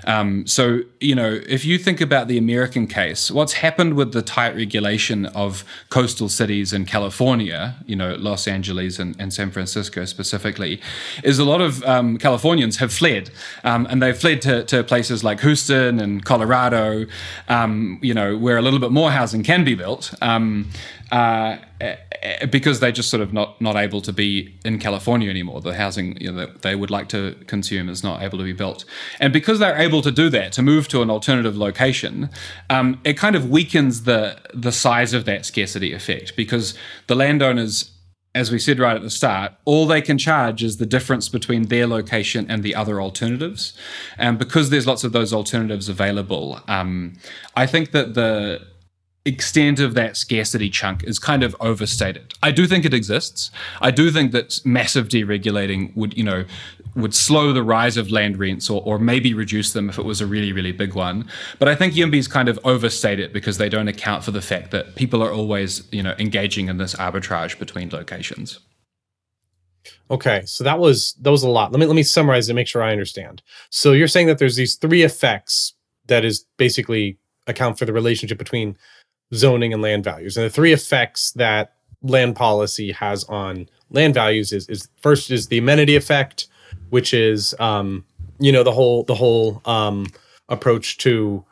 [0.06, 4.22] Um, so, you know, if you think about the American case, what's happened with the
[4.22, 10.04] tight regulation of coastal cities in California, you know, Los Angeles and, and San Francisco
[10.04, 10.80] specifically,
[11.24, 13.30] is a lot of um, Californians have fled
[13.64, 17.06] um, and they've fled to, to, places like Houston and Colorado,
[17.48, 20.12] um, you know, where where a little bit more housing can be built.
[20.20, 20.68] Um,
[21.10, 21.56] uh,
[22.50, 25.60] because they're just sort of not not able to be in California anymore.
[25.60, 28.52] The housing you know, that they would like to consume is not able to be
[28.52, 28.84] built,
[29.20, 32.30] and because they're able to do that, to move to an alternative location,
[32.70, 36.74] um, it kind of weakens the the size of that scarcity effect because
[37.08, 37.91] the landowners
[38.34, 41.64] as we said right at the start, all they can charge is the difference between
[41.64, 43.74] their location and the other alternatives.
[44.16, 47.14] And because there's lots of those alternatives available, um,
[47.56, 48.66] I think that the
[49.24, 52.34] extent of that scarcity chunk is kind of overstated.
[52.42, 53.50] I do think it exists.
[53.80, 56.44] I do think that massive deregulating would, you know,
[56.94, 60.20] would slow the rise of land rents or, or maybe reduce them if it was
[60.20, 61.26] a really, really big one.
[61.58, 64.70] But I think Yimbys kind of overstate it because they don't account for the fact
[64.72, 68.58] that people are always, you know, engaging in this arbitrage between locations.
[70.10, 71.72] Okay, so that was that was a lot.
[71.72, 73.42] Let me let me summarize and make sure I understand.
[73.70, 75.72] So you're saying that there's these three effects
[76.06, 78.76] that is basically account for the relationship between
[79.34, 80.36] zoning and land values.
[80.36, 85.48] And the three effects that land policy has on land values is, is first is
[85.48, 86.48] the amenity effect,
[86.92, 88.04] which is um,
[88.38, 90.06] you know the whole the whole um,
[90.48, 91.44] approach to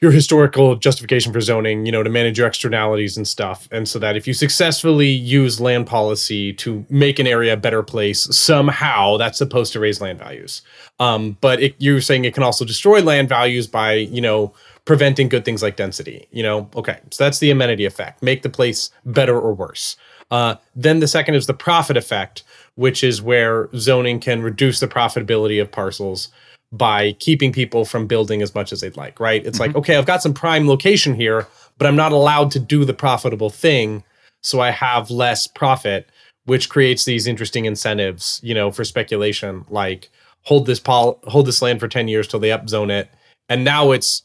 [0.00, 3.68] your historical justification for zoning, you know, to manage your externalities and stuff.
[3.72, 7.82] And so that if you successfully use land policy to make an area a better
[7.82, 10.62] place, somehow that's supposed to raise land values.
[11.00, 14.54] Um, but it, you're saying it can also destroy land values by, you know,
[14.84, 16.28] preventing good things like density.
[16.30, 19.96] You know, okay, so that's the amenity effect, make the place better or worse.
[20.30, 22.44] Uh, then the second is the profit effect,
[22.78, 26.28] which is where zoning can reduce the profitability of parcels
[26.70, 29.44] by keeping people from building as much as they'd like, right?
[29.44, 29.80] It's like, mm-hmm.
[29.80, 33.50] okay, I've got some prime location here, but I'm not allowed to do the profitable
[33.50, 34.04] thing,
[34.44, 36.08] so I have less profit,
[36.44, 40.08] which creates these interesting incentives, you know, for speculation, like
[40.44, 43.10] hold this pol- hold this land for 10 years till they upzone it,
[43.48, 44.22] and now it's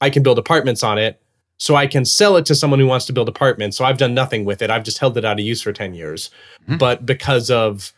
[0.00, 1.20] I can build apartments on it,
[1.58, 3.76] so I can sell it to someone who wants to build apartments.
[3.76, 4.70] So I've done nothing with it.
[4.70, 6.30] I've just held it out of use for 10 years.
[6.78, 7.92] But because of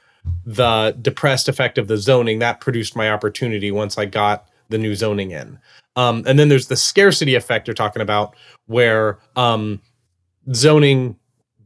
[0.45, 4.95] the depressed effect of the zoning, that produced my opportunity once I got the new
[4.95, 5.59] zoning in.
[5.97, 8.35] Um, and then there's the scarcity effect you're talking about,
[8.67, 9.81] where um,
[10.55, 11.17] zoning,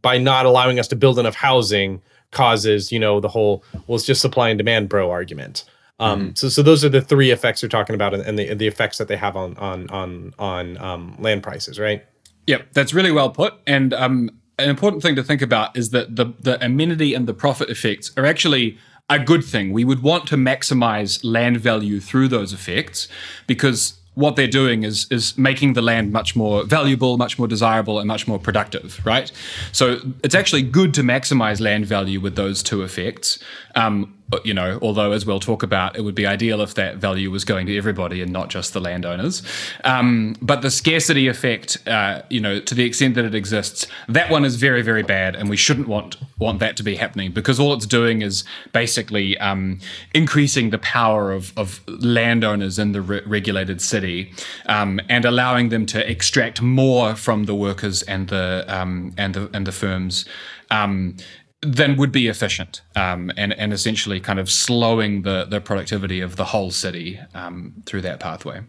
[0.02, 2.02] by not allowing us to build enough housing,
[2.34, 5.64] causes you know the whole well it's just supply and demand bro argument.
[6.00, 8.66] Um, So so those are the three effects you're talking about, and, and the the
[8.66, 12.04] effects that they have on on on on um, land prices, right?
[12.46, 13.54] Yep, that's really well put.
[13.66, 17.34] And um, an important thing to think about is that the the amenity and the
[17.34, 18.78] profit effects are actually
[19.08, 19.72] a good thing.
[19.72, 23.08] We would want to maximize land value through those effects
[23.46, 27.98] because what they're doing is is making the land much more valuable, much more desirable,
[27.98, 29.30] and much more productive, right?
[29.72, 33.38] So it's actually good to maximize land value with those two effects.
[33.76, 37.30] Um, you know, although as we'll talk about, it would be ideal if that value
[37.30, 39.42] was going to everybody and not just the landowners.
[39.84, 44.30] Um, but the scarcity effect, uh, you know, to the extent that it exists, that
[44.30, 47.60] one is very, very bad, and we shouldn't want want that to be happening because
[47.60, 49.78] all it's doing is basically um,
[50.14, 54.32] increasing the power of, of landowners in the re- regulated city
[54.66, 59.50] um, and allowing them to extract more from the workers and the um, and the
[59.52, 60.24] and the firms.
[60.70, 61.16] Um,
[61.64, 66.36] than would be efficient um, and, and essentially kind of slowing the, the productivity of
[66.36, 68.62] the whole city um, through that pathway.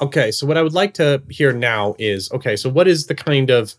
[0.00, 3.14] Okay, so what I would like to hear now is okay, so what is the
[3.14, 3.74] kind of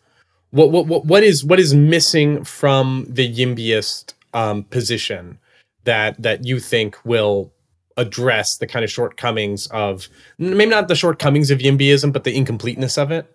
[0.52, 5.38] what what what, what is what is missing from the YIMBYist um, position
[5.84, 7.52] that that you think will
[7.98, 10.08] address the kind of shortcomings of
[10.38, 13.32] maybe not the shortcomings of YIMBYism, but the incompleteness of it?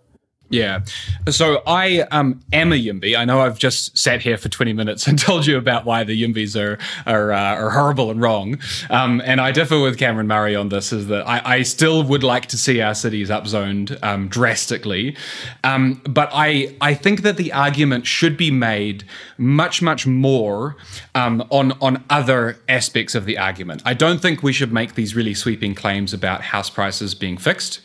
[0.50, 0.80] Yeah.
[1.28, 3.16] So I um, am a Yimby.
[3.16, 6.20] I know I've just sat here for 20 minutes and told you about why the
[6.20, 8.58] Yimbys are are, uh, are horrible and wrong.
[8.90, 12.24] Um, and I differ with Cameron Murray on this is that I, I still would
[12.24, 15.16] like to see our cities upzoned um, drastically.
[15.62, 19.04] Um, but I, I think that the argument should be made
[19.38, 20.76] much, much more
[21.14, 23.82] um, on, on other aspects of the argument.
[23.84, 27.80] I don't think we should make these really sweeping claims about house prices being fixed.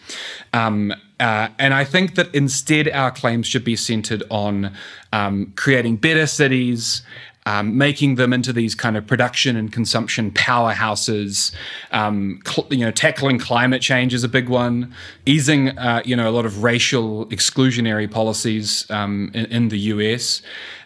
[0.56, 4.74] Um, uh, and I think that instead our claims should be centered on
[5.12, 7.02] um, creating better cities,
[7.46, 11.54] um, making them into these kind of production and consumption powerhouses.
[11.92, 14.94] Um, cl- you know, tackling climate change is a big one.
[15.26, 20.42] Easing, uh, you know, a lot of racial exclusionary policies um, in, in, the U.S.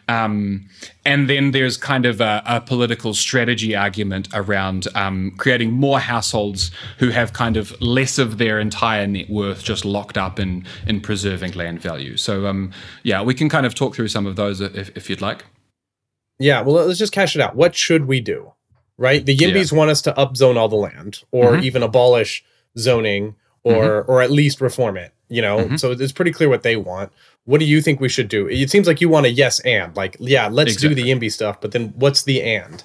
[0.10, 0.66] Um,
[1.06, 6.72] and then there's kind of a, a political strategy argument around um, creating more households
[6.98, 11.00] who have kind of less of their entire net worth just locked up in in
[11.00, 12.18] preserving land value.
[12.18, 12.72] So um,
[13.04, 15.46] yeah, we can kind of talk through some of those if, if you'd like.
[16.40, 17.56] Yeah, well, let's just cash it out.
[17.56, 18.54] What should we do?
[18.98, 19.26] Right?
[19.26, 19.78] The Yimbys yeah.
[19.78, 21.64] want us to upzone all the land, or mm-hmm.
[21.64, 22.44] even abolish
[22.78, 24.12] zoning, or mm-hmm.
[24.12, 25.14] or at least reform it.
[25.28, 25.76] You know, mm-hmm.
[25.76, 27.12] so it's pretty clear what they want.
[27.46, 28.48] What do you think we should do?
[28.48, 30.96] It seems like you want a yes and like, yeah, let's exactly.
[30.96, 32.84] do the YIMBY stuff, but then what's the and?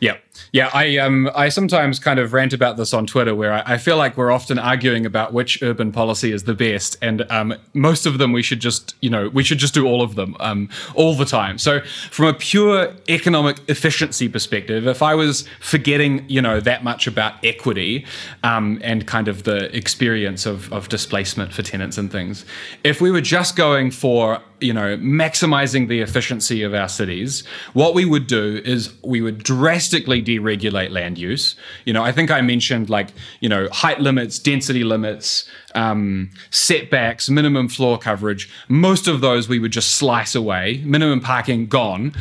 [0.00, 0.16] Yeah,
[0.52, 0.70] yeah.
[0.72, 3.96] I um I sometimes kind of rant about this on Twitter, where I, I, feel
[3.96, 8.18] like we're often arguing about which urban policy is the best, and um most of
[8.18, 11.14] them we should just you know we should just do all of them um all
[11.14, 11.58] the time.
[11.58, 17.06] So from a pure economic efficiency perspective, if I was forgetting you know that much
[17.06, 18.06] about equity
[18.42, 22.44] um and kind of the experience of of displacement for tenants and things,
[22.84, 27.44] if we were just going for you know, maximizing the efficiency of our cities,
[27.74, 31.56] what we would do is we would drastically deregulate land use.
[31.84, 33.10] You know, I think I mentioned like,
[33.40, 38.50] you know, height limits, density limits, um, setbacks, minimum floor coverage.
[38.68, 40.82] Most of those we would just slice away.
[40.84, 42.14] Minimum parking gone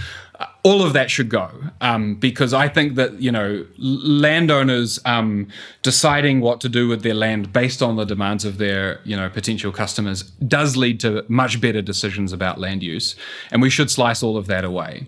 [0.64, 5.48] all of that should go um, because I think that you know landowners um,
[5.82, 9.30] deciding what to do with their land based on the demands of their you know
[9.30, 13.16] potential customers does lead to much better decisions about land use,
[13.52, 15.08] and we should slice all of that away.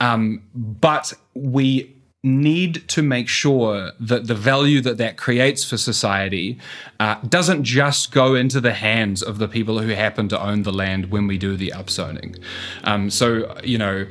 [0.00, 1.95] Um, but we
[2.26, 6.58] need to make sure that the value that that creates for society
[6.98, 10.72] uh, doesn't just go into the hands of the people who happen to own the
[10.72, 12.36] land when we do the upzoning.
[12.82, 14.06] Um, so you know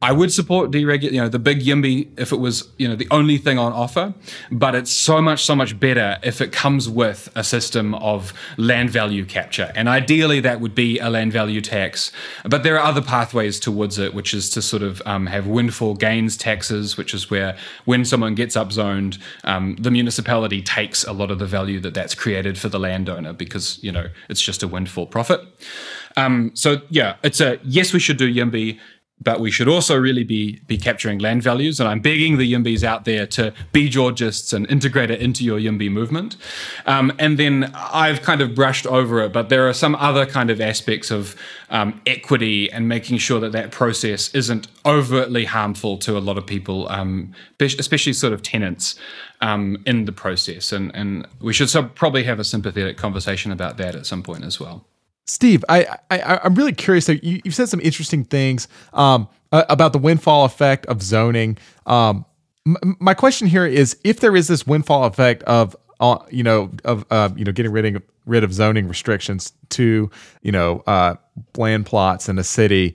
[0.00, 3.08] I would support deregulate, you know, the big YIMBY if it was, you know, the
[3.10, 4.14] only thing on offer.
[4.50, 8.90] But it's so much, so much better if it comes with a system of land
[8.90, 9.72] value capture.
[9.74, 12.12] And ideally, that would be a land value tax.
[12.44, 15.94] But there are other pathways towards it, which is to sort of um, have windfall
[15.94, 21.32] gains taxes, which is where when someone gets upzoned, um, the municipality takes a lot
[21.32, 24.68] of the value that that's created for the landowner because, you know, it's just a
[24.68, 25.40] windfall profit.
[26.16, 28.78] Um, so yeah, it's a yes, we should do YIMBY
[29.20, 31.80] but we should also really be be capturing land values.
[31.80, 35.58] And I'm begging the Yimbys out there to be Georgists and integrate it into your
[35.58, 36.36] Yimby movement.
[36.86, 40.50] Um, and then I've kind of brushed over it, but there are some other kind
[40.50, 41.36] of aspects of
[41.70, 46.46] um, equity and making sure that that process isn't overtly harmful to a lot of
[46.46, 48.94] people, um, especially sort of tenants.
[49.40, 53.94] Um, in the process, and and we should probably have a sympathetic conversation about that
[53.94, 54.84] at some point as well.
[55.28, 57.08] Steve, I, I I'm really curious.
[57.08, 61.58] You, have said some interesting things um, about the windfall effect of zoning.
[61.86, 62.24] Um,
[62.66, 66.70] m- my question here is, if there is this windfall effect of uh, you know
[66.84, 70.10] of uh, you know getting rid of rid of zoning restrictions to
[70.42, 71.16] you know uh,
[71.56, 72.94] land plots in a city,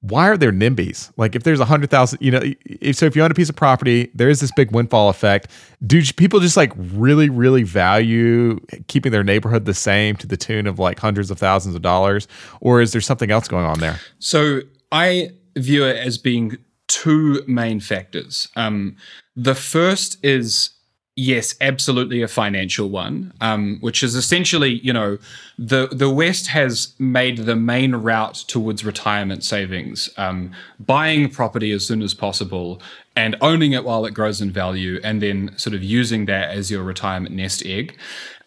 [0.00, 1.10] why are there NIMBYs?
[1.16, 3.48] Like if there's a hundred thousand, you know, if, so if you own a piece
[3.48, 5.50] of property, there is this big windfall effect.
[5.84, 10.66] Do people just like really, really value keeping their neighborhood the same to the tune
[10.66, 12.28] of like hundreds of thousands of dollars,
[12.60, 13.98] or is there something else going on there?
[14.18, 14.60] So
[14.92, 18.48] I view it as being two main factors.
[18.54, 18.96] Um,
[19.34, 20.70] the first is
[21.18, 25.16] Yes, absolutely a financial one, um, which is essentially, you know,
[25.56, 31.86] the the West has made the main route towards retirement savings, um, buying property as
[31.86, 32.82] soon as possible
[33.16, 36.70] and owning it while it grows in value, and then sort of using that as
[36.70, 37.96] your retirement nest egg.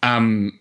[0.04, 0.60] Um,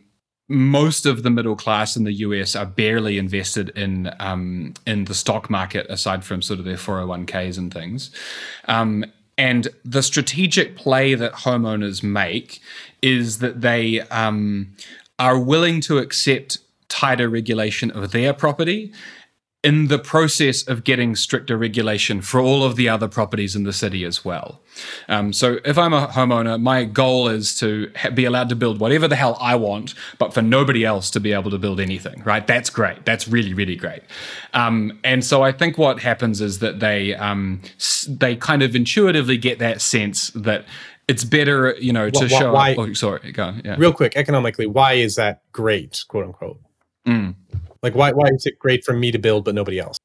[0.48, 5.14] most of the middle class in the US are barely invested in um, in the
[5.14, 8.10] stock market, aside from sort of their 401ks and things.
[8.66, 9.04] Um,
[9.38, 12.60] and the strategic play that homeowners make
[13.00, 14.74] is that they um,
[15.18, 16.58] are willing to accept
[16.88, 18.92] tighter regulation of their property
[19.64, 23.72] in the process of getting stricter regulation for all of the other properties in the
[23.72, 24.60] city as well.
[25.08, 28.78] Um, so if I'm a homeowner, my goal is to ha- be allowed to build
[28.78, 32.22] whatever the hell I want, but for nobody else to be able to build anything,
[32.22, 32.46] right?
[32.46, 33.04] That's great.
[33.04, 34.02] That's really, really great.
[34.54, 37.60] Um, and so I think what happens is that they um,
[38.08, 40.66] they kind of intuitively get that sense that
[41.08, 42.52] it's better, you know, to show.
[42.52, 43.74] Why, oh, sorry, go on, yeah.
[43.76, 46.60] Real quick, economically, why is that great, quote unquote?
[47.08, 47.34] Mm.
[47.82, 49.98] Like, why why is it great for me to build but nobody else?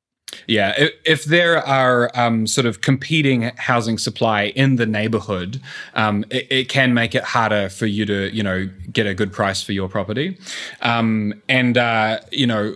[0.48, 5.62] Yeah, if, if there are um, sort of competing housing supply in the neighborhood,
[5.94, 9.32] um, it, it, can make it harder for you to, you know, get a good
[9.32, 10.38] price for your property.
[10.82, 12.76] Um, and uh, you know,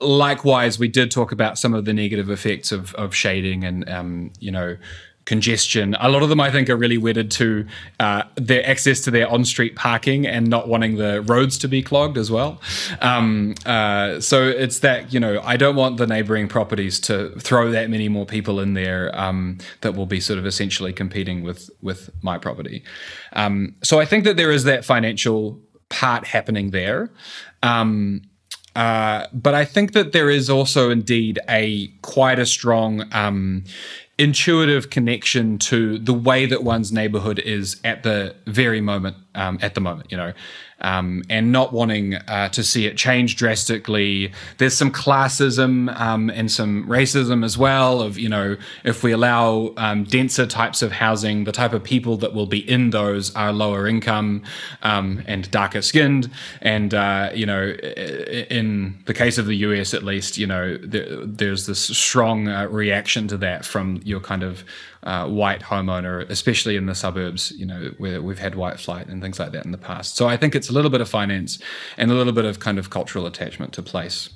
[0.00, 4.32] likewise, we did talk about some of the negative effects of of shading and, um,
[4.40, 4.76] you know
[5.24, 5.96] congestion.
[6.00, 7.66] A lot of them, I think, are really wedded to
[8.00, 12.18] uh, their access to their on-street parking and not wanting the roads to be clogged
[12.18, 12.60] as well.
[13.00, 17.70] Um, uh, so it's that you know I don't want the neighbouring properties to throw
[17.70, 21.70] that many more people in there um, that will be sort of essentially competing with
[21.80, 22.82] with my property.
[23.32, 27.10] Um, so I think that there is that financial part happening there.
[27.62, 28.22] Um,
[28.74, 33.64] uh, but I think that there is also indeed a quite a strong um,
[34.18, 39.74] intuitive connection to the way that one's neighborhood is at the very moment um, at
[39.74, 40.32] the moment you know
[40.82, 44.32] um, and not wanting uh, to see it change drastically.
[44.58, 48.02] There's some classism um, and some racism as well.
[48.02, 52.16] Of you know, if we allow um, denser types of housing, the type of people
[52.18, 54.42] that will be in those are lower income
[54.82, 56.30] um, and darker skinned.
[56.60, 61.24] And uh, you know, in the case of the US, at least, you know, there,
[61.24, 64.64] there's this strong uh, reaction to that from your kind of
[65.02, 69.22] uh, white homeowner, especially in the suburbs, you know, where we've had white flight and
[69.22, 70.16] things like that in the past.
[70.16, 71.58] So I think it's a little bit of finance
[71.96, 74.30] and a little bit of kind of cultural attachment to place.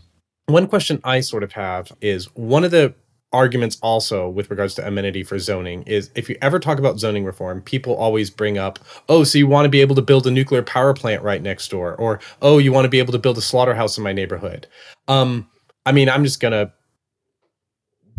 [0.46, 2.94] One question I sort of have is one of the
[3.32, 7.24] arguments also with regards to amenity for zoning is if you ever talk about zoning
[7.24, 10.30] reform, people always bring up, oh, so you want to be able to build a
[10.30, 13.36] nuclear power plant right next door, or oh, you want to be able to build
[13.36, 14.66] a slaughterhouse in my neighborhood.
[15.08, 15.48] Um,
[15.84, 16.72] I mean, I'm just gonna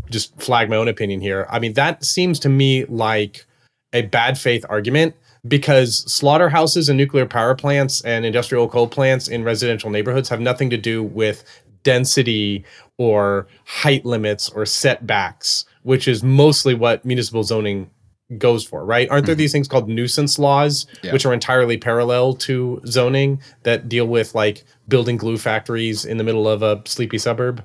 [0.10, 1.45] just flag my own opinion here.
[1.49, 3.45] I mean, that seems to me like
[3.93, 5.16] a bad faith argument
[5.47, 10.70] because slaughterhouses and nuclear power plants and industrial coal plants in residential neighborhoods have nothing
[10.70, 11.43] to do with
[11.84, 12.66] density
[12.97, 17.89] or height limits or setbacks, which is mostly what municipal zoning
[18.38, 19.10] goes for, right?
[19.10, 19.39] Aren't there mm-hmm.
[19.39, 21.14] these things called nuisance laws, yeah.
[21.14, 26.24] which are entirely parallel to zoning that deal with like building glue factories in the
[26.26, 27.64] middle of a sleepy suburb?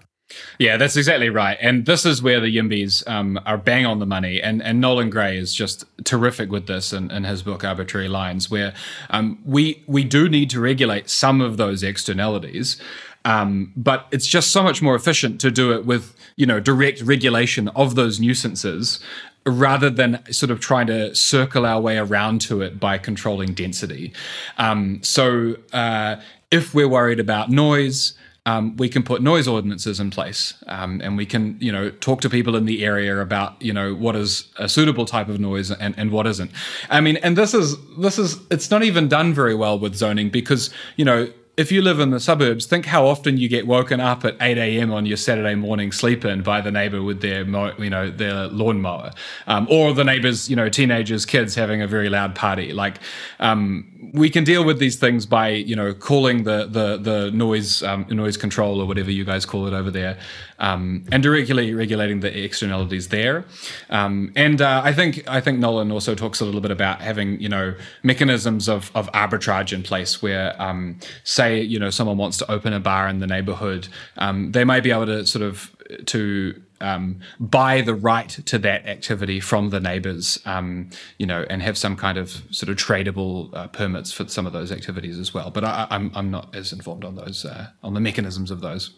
[0.59, 1.59] Yeah, that's exactly right.
[1.61, 4.41] And this is where the Yimbys um, are bang on the money.
[4.41, 8.51] And, and Nolan Gray is just terrific with this in, in his book Arbitrary Lines,
[8.51, 8.75] where
[9.11, 12.81] um, we we do need to regulate some of those externalities.
[13.25, 17.03] Um, but it's just so much more efficient to do it with you know direct
[17.03, 19.01] regulation of those nuisances
[19.45, 24.13] rather than sort of trying to circle our way around to it by controlling density.
[24.59, 26.17] Um, so uh,
[26.51, 28.15] if we're worried about noise,
[28.45, 32.21] um, we can put noise ordinances in place, um, and we can, you know, talk
[32.23, 35.71] to people in the area about, you know, what is a suitable type of noise
[35.71, 36.51] and, and what isn't.
[36.91, 40.29] I mean, and this is this is it's not even done very well with zoning
[40.29, 41.33] because, you know,
[41.63, 44.59] if you live in the suburbs, think how often you get woken up at 8
[44.59, 44.93] a.m.
[44.93, 47.45] on your Saturday morning sleep in by the neighbor with their,
[47.79, 49.13] you know, their lawnmower,
[49.47, 52.73] um, or the neighbors, you know, teenagers, kids having a very loud party.
[52.73, 52.99] Like,
[53.39, 57.85] um, we can deal with these things by, you know, calling the the the noise
[57.85, 60.19] um, noise control or whatever you guys call it over there,
[60.63, 63.45] um, and directly regulating the externalities there.
[63.91, 67.39] Um, and uh, I think I think Nolan also talks a little bit about having,
[67.41, 72.39] you know, mechanisms of of arbitrage in place where, um, say you know someone wants
[72.39, 75.77] to open a bar in the neighborhood, um, they may be able to sort of
[76.07, 81.63] to um, buy the right to that activity from the neighbors, um, you know, and
[81.63, 85.35] have some kind of sort of tradable uh, permits for some of those activities as
[85.35, 85.51] well.
[85.51, 88.61] But I, am I'm, I'm not as informed on those uh, on the mechanisms of
[88.61, 88.91] those.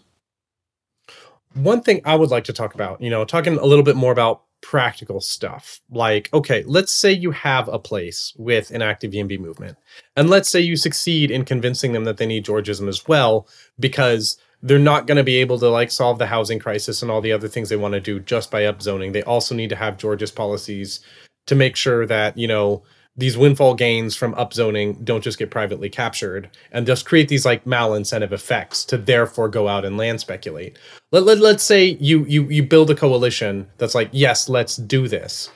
[1.54, 4.12] One thing I would like to talk about, you know, talking a little bit more
[4.12, 5.80] about practical stuff.
[5.90, 9.76] Like, okay, let's say you have a place with an active YIMBY movement,
[10.16, 13.46] and let's say you succeed in convincing them that they need Georgism as well,
[13.78, 17.20] because they're not going to be able to like solve the housing crisis and all
[17.20, 19.12] the other things they want to do just by upzoning.
[19.12, 21.00] They also need to have Georgist policies
[21.46, 22.82] to make sure that, you know,
[23.16, 27.64] these windfall gains from upzoning don't just get privately captured and just create these like
[27.64, 30.78] malincentive effects to therefore go out and land speculate.
[31.12, 35.06] Let, let, let's say you you you build a coalition that's like, yes, let's do
[35.06, 35.48] this.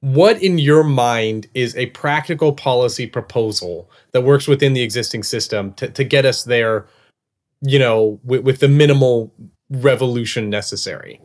[0.00, 5.72] What in your mind is a practical policy proposal that works within the existing system
[5.74, 6.86] to, to get us there,
[7.62, 9.32] you know, with, with the minimal
[9.70, 11.20] revolution necessary?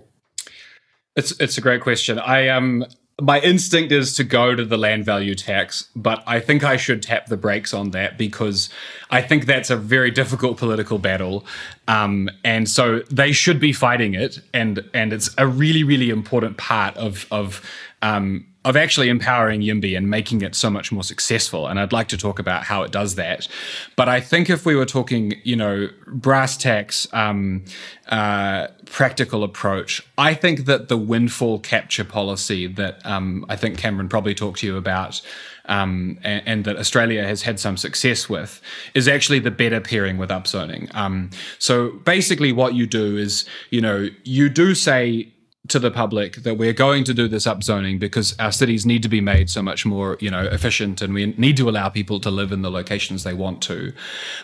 [1.15, 2.19] It's it's a great question.
[2.19, 2.85] I um
[3.21, 7.03] my instinct is to go to the land value tax, but I think I should
[7.03, 8.69] tap the brakes on that because
[9.09, 11.45] I think that's a very difficult political battle,
[11.87, 16.57] um, and so they should be fighting it, and and it's a really really important
[16.57, 17.61] part of of
[18.01, 21.67] um, of actually empowering Yimby and making it so much more successful.
[21.67, 23.47] And I'd like to talk about how it does that.
[23.95, 27.63] But I think if we were talking, you know, brass tacks, um,
[28.09, 34.09] uh, practical approach, I think that the windfall capture policy that um, I think Cameron
[34.09, 35.21] probably talked to you about.
[35.65, 38.59] Um, and, and, that Australia has had some success with,
[38.95, 40.91] is actually the better pairing with upzoning.
[40.95, 41.29] Um,
[41.59, 45.31] so basically, what you do is, you know, you do say
[45.67, 49.09] to the public that we're going to do this upzoning because our cities need to
[49.09, 52.31] be made so much more, you know, efficient and we need to allow people to
[52.31, 53.93] live in the locations they want to.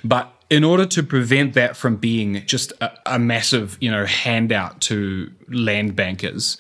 [0.04, 4.82] But in order to prevent that from being just a, a massive, you know, handout
[4.82, 6.58] to land bankers,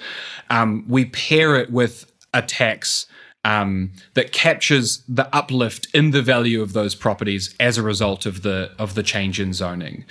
[0.49, 3.07] um, we pair it with a tax
[3.45, 8.41] um, that captures the uplift in the value of those properties as a result of
[8.41, 10.03] the of the change in zoning.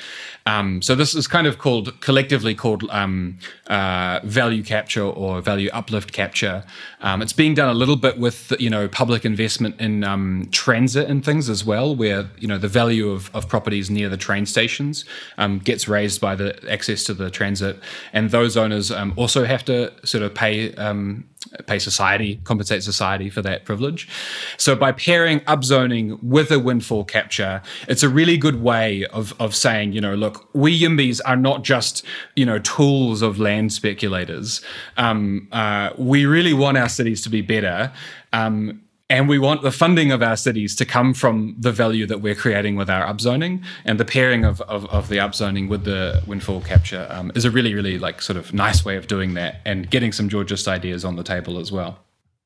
[0.46, 5.68] Um, so this is kind of called collectively called um, uh, value capture or value
[5.72, 6.64] uplift capture.
[7.00, 11.10] Um, it's being done a little bit with you know public investment in um, transit
[11.10, 14.46] and things as well, where you know the value of, of properties near the train
[14.46, 15.04] stations
[15.38, 17.80] um, gets raised by the access to the transit,
[18.12, 20.72] and those owners also have to sort of pay
[21.66, 24.08] pay society, compensate society for that privilege.
[24.56, 29.54] So by pairing upzoning with a windfall capture, it's a really good way of, of
[29.54, 32.04] saying, you know, look, we Yimbys are not just,
[32.36, 34.60] you know, tools of land speculators.
[34.96, 37.92] Um, uh, we really want our cities to be better.
[38.32, 38.80] Um,
[39.10, 42.34] and we want the funding of our cities to come from the value that we're
[42.34, 43.62] creating with our upzoning.
[43.84, 47.50] And the pairing of, of, of the upzoning with the windfall capture um, is a
[47.50, 51.04] really, really like sort of nice way of doing that and getting some Georgist ideas
[51.04, 51.98] on the table as well.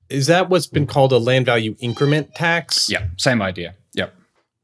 [0.09, 2.90] Is that what's been called a land value increment tax?
[2.90, 3.74] Yeah, same idea.
[3.94, 4.14] Yep.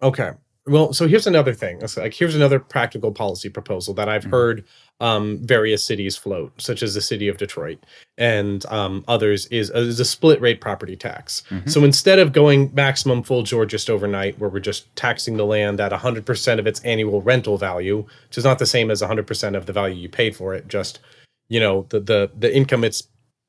[0.03, 0.31] Okay.
[0.67, 1.81] Well, so here's another thing.
[1.97, 4.31] Like here's another practical policy proposal that I've mm-hmm.
[4.31, 4.65] heard
[5.01, 7.85] um, various cities float, such as the city of Detroit
[8.17, 11.43] and um, others, is, uh, is a split rate property tax.
[11.51, 11.69] Mm-hmm.
[11.69, 15.93] So instead of going maximum full Georgist overnight, where we're just taxing the land at
[15.93, 19.73] 100% of its annual rental value, which is not the same as 100% of the
[19.73, 21.01] value you paid for it, just
[21.49, 23.07] you know the the the income it's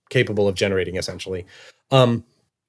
[0.10, 1.46] capable of generating essentially.
[1.92, 2.24] Um,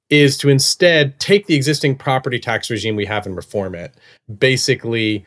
[0.09, 3.93] is to instead take the existing property tax regime we have and reform it.
[4.39, 5.25] Basically,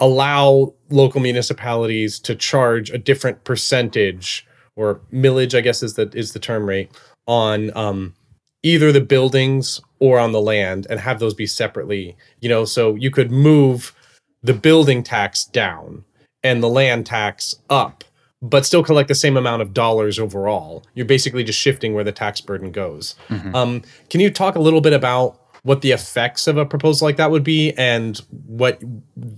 [0.00, 4.46] allow local municipalities to charge a different percentage
[4.76, 6.90] or millage, I guess is the is the term rate
[7.26, 8.14] on um,
[8.62, 12.16] either the buildings or on the land, and have those be separately.
[12.40, 13.94] You know, so you could move
[14.42, 16.04] the building tax down
[16.44, 18.04] and the land tax up,
[18.40, 20.84] but still collect the same amount of dollars overall.
[20.94, 23.16] You're basically just shifting where the tax burden goes.
[23.54, 27.16] Um, can you talk a little bit about what the effects of a proposal like
[27.16, 28.80] that would be and what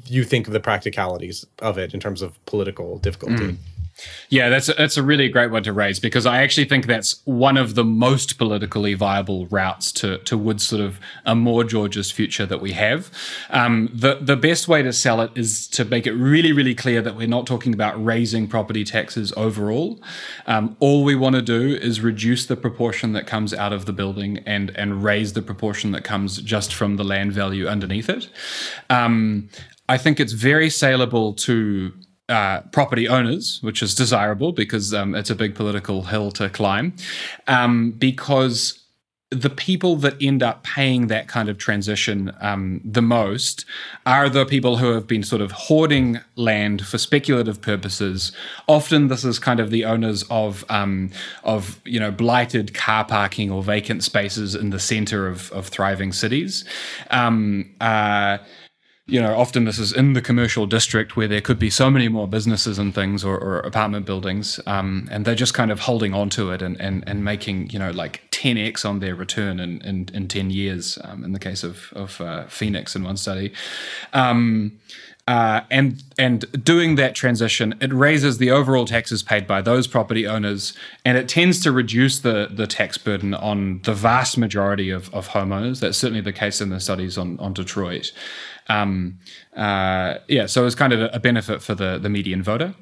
[0.06, 3.52] you think of the practicalities of it in terms of political difficulty?
[3.52, 3.56] Hmm.
[4.28, 7.20] Yeah, that's a, that's a really great one to raise because I actually think that's
[7.24, 12.46] one of the most politically viable routes to towards sort of a more Georgist future
[12.46, 13.10] that we have.
[13.50, 17.02] Um, the the best way to sell it is to make it really really clear
[17.02, 20.00] that we're not talking about raising property taxes overall.
[20.46, 23.92] Um, all we want to do is reduce the proportion that comes out of the
[23.92, 28.28] building and and raise the proportion that comes just from the land value underneath it.
[28.88, 29.48] Um,
[29.90, 31.92] I think it's very saleable to
[32.30, 36.94] uh, property owners, which is desirable because um, it's a big political hill to climb,
[37.48, 38.80] um, because
[39.30, 43.64] the people that end up paying that kind of transition um, the most
[44.04, 48.32] are the people who have been sort of hoarding land for speculative purposes.
[48.66, 51.10] Often, this is kind of the owners of um,
[51.44, 56.12] of you know blighted car parking or vacant spaces in the center of, of thriving
[56.12, 56.64] cities.
[57.10, 58.38] Um, uh,
[59.10, 62.08] you know, often this is in the commercial district where there could be so many
[62.08, 66.14] more businesses and things or, or apartment buildings, um, and they're just kind of holding
[66.14, 69.80] on to it and, and, and making, you know, like 10x on their return in,
[69.82, 73.52] in, in 10 years, um, in the case of, of uh, Phoenix in one study.
[74.12, 74.78] Um,
[75.28, 80.26] uh, and and doing that transition, it raises the overall taxes paid by those property
[80.26, 80.72] owners,
[81.04, 85.28] and it tends to reduce the the tax burden on the vast majority of, of
[85.28, 85.78] homeowners.
[85.78, 88.10] That's certainly the case in the studies on on Detroit.
[88.70, 89.18] Um,
[89.56, 92.72] uh, yeah, so it's kind of a, benefit for the, the median voter.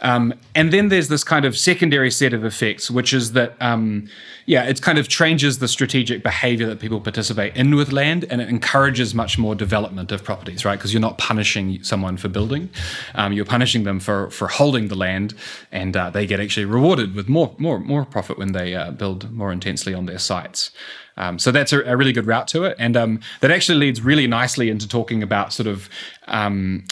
[0.00, 4.08] Um, and then there's this kind of secondary set of effects, which is that, um,
[4.46, 8.40] yeah, it kind of changes the strategic behavior that people participate in with land and
[8.40, 10.78] it encourages much more development of properties, right?
[10.78, 12.70] Because you're not punishing someone for building,
[13.16, 15.34] um, you're punishing them for, for holding the land,
[15.72, 19.30] and uh, they get actually rewarded with more, more, more profit when they uh, build
[19.32, 20.70] more intensely on their sites.
[21.16, 24.00] Um, so that's a, a, really good route to it, and um, that actually leads
[24.00, 25.88] really nicely into talking about sort of
[26.28, 26.84] um,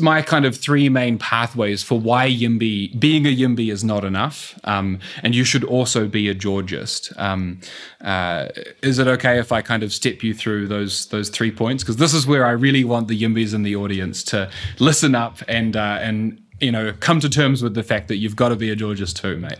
[0.00, 4.58] my kind of three main pathways for why YIMBY being a YIMBY is not enough,
[4.64, 7.18] um, and you should also be a Georgist.
[7.18, 7.60] Um,
[8.02, 8.48] uh,
[8.82, 11.82] is it okay if I kind of step you through those those three points?
[11.82, 15.38] Because this is where I really want the YIMBYs in the audience to listen up
[15.48, 18.56] and uh, and you know come to terms with the fact that you've got to
[18.56, 19.58] be a Georgist too, mate.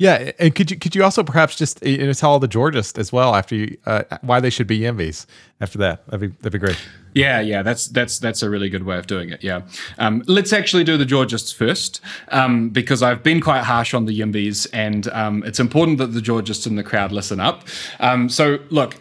[0.00, 3.12] Yeah, and could you could you also perhaps just you know, tell the Georgists as
[3.12, 5.26] well after you uh, why they should be YIMBYs
[5.60, 6.06] after that?
[6.06, 6.78] That'd be that'd be great.
[7.12, 9.44] Yeah, yeah, that's that's that's a really good way of doing it.
[9.44, 9.60] Yeah,
[9.98, 14.18] um, let's actually do the Georgists first um, because I've been quite harsh on the
[14.18, 17.64] YIMBYs, and um, it's important that the Georgists in the crowd listen up.
[17.98, 18.96] Um, so look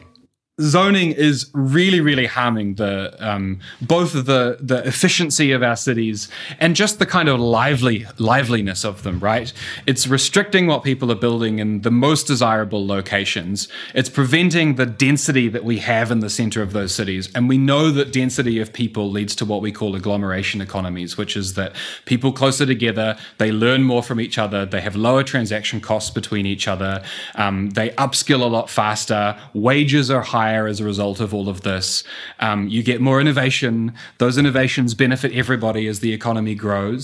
[0.62, 6.30] zoning is really, really harming the um, both the the efficiency of our cities
[6.60, 9.20] and just the kind of lively liveliness of them.
[9.20, 9.52] Right?
[9.86, 13.68] It's restricting what people are building in the most desirable locations.
[13.94, 17.58] It's preventing the density that we have in the center of those cities, and we
[17.58, 21.74] know that density of people leads to what we call agglomeration economies, which is that
[22.06, 26.46] people closer together, they learn more from each other, they have lower transaction costs between
[26.46, 27.04] each other,
[27.36, 31.48] um, they upskill a lot faster, wages are higher higher as a result of all
[31.48, 32.04] of this.
[32.40, 33.94] Um, you get more innovation.
[34.18, 37.04] Those innovations benefit everybody as the economy grows.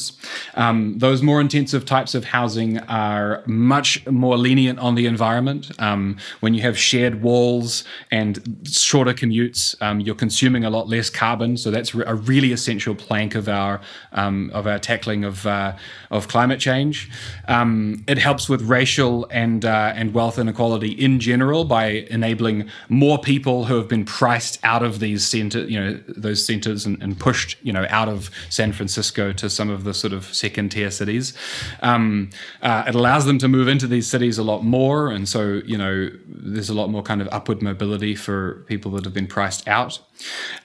[0.56, 5.64] Um, those more intensive types of housing are much more lenient on the environment.
[5.80, 8.32] Um, when you have shared walls and
[8.64, 11.58] shorter commutes, um, you're consuming a lot less carbon.
[11.58, 13.74] So that's a really essential plank of our
[14.22, 15.72] um, of our tackling of uh,
[16.10, 16.98] of climate change.
[17.48, 21.86] Um, it helps with racial and uh, and wealth inequality in general by
[22.18, 26.46] enabling more people people who have been priced out of these center, you know, those
[26.46, 30.14] centers and, and, pushed, you know, out of San Francisco to some of the sort
[30.14, 31.34] of second tier cities.
[31.82, 32.30] Um,
[32.62, 35.78] uh, it allows them to move into these cities a lot more, and so you
[35.78, 39.68] know, there's a lot more kind of upward mobility for people that have been priced
[39.68, 40.00] out.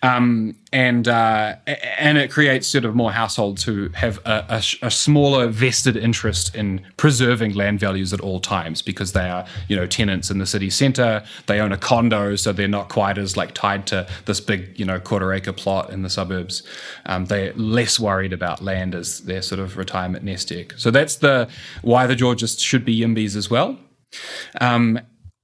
[0.03, 1.57] Um, and uh,
[1.99, 6.55] and it creates sort of more households who have a, a, a, smaller vested interest
[6.55, 10.47] in preserving land values at all times because they are you know tenants in the
[10.47, 11.25] city centre.
[11.47, 14.85] They own a condo, so they're not quite as like tied to this big you
[14.85, 16.63] know quarter acre plot in the suburbs.
[17.07, 20.75] Um, they're less worried about land as their sort of retirement nest egg.
[20.77, 21.49] So that's the
[21.83, 23.79] why the Georgists should be YIMBYs as well.
[24.61, 25.01] Um,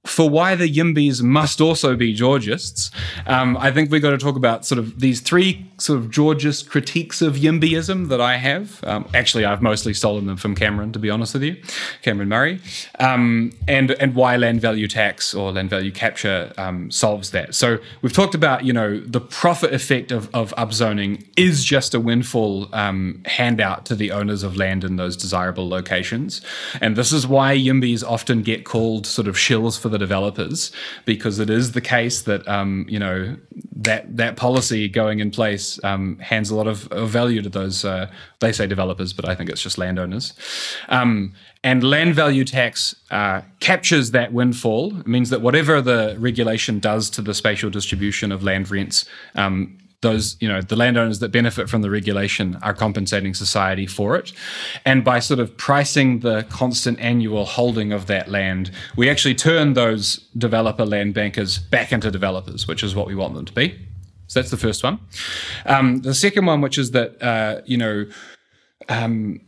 [0.07, 2.91] for why the Yimbys must also be Georgists,
[3.25, 6.69] um, I think we've got to talk about sort of these three sort of Georgist
[6.69, 8.83] critiques of Yimbyism that I have.
[8.83, 11.57] Um, actually, I've mostly stolen them from Cameron, to be honest with you,
[12.01, 12.59] Cameron Murray,
[12.99, 17.53] um, and and why land value tax or land value capture um, solves that.
[17.53, 21.99] So we've talked about you know the profit effect of of upzoning is just a
[21.99, 26.41] windfall um, handout to the owners of land in those desirable locations,
[26.81, 30.71] and this is why Yimbys often get called sort of shills for the developers
[31.05, 33.35] because it is the case that um, you know
[33.75, 37.85] that that policy going in place um, hands a lot of, of value to those
[37.85, 40.33] uh, they say developers, but I think it's just landowners.
[40.89, 41.33] Um,
[41.63, 44.99] and land value tax uh, captures that windfall.
[44.99, 49.77] It means that whatever the regulation does to the spatial distribution of land rents, um,
[50.01, 54.31] those you know the landowners that benefit from the regulation are compensating society for it.
[54.85, 59.73] And by sort of pricing the constant annual holding of that land we actually turn
[59.73, 63.77] those developer land bankers back into developers which is what we want them to be.
[64.27, 64.99] So that's the first one.
[65.65, 68.05] Um, the second one which is that uh, you know
[68.89, 69.41] um,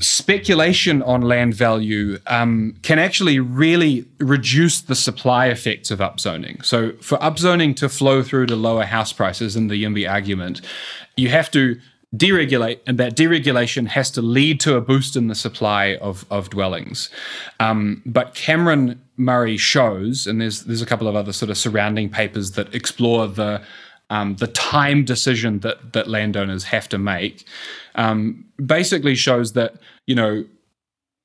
[0.00, 6.64] speculation on land value um, can actually really reduce the supply effects of upzoning.
[6.64, 10.60] So, for upzoning to flow through to lower house prices in the YIMBY argument,
[11.16, 11.80] you have to
[12.16, 16.50] deregulate, and that deregulation has to lead to a boost in the supply of, of
[16.50, 17.10] dwellings.
[17.60, 22.10] Um, but Cameron Murray shows, and there's there's a couple of other sort of surrounding
[22.10, 23.62] papers that explore the
[24.10, 27.46] um, the time decision that that landowners have to make
[27.94, 29.74] um, basically shows that
[30.06, 30.44] you know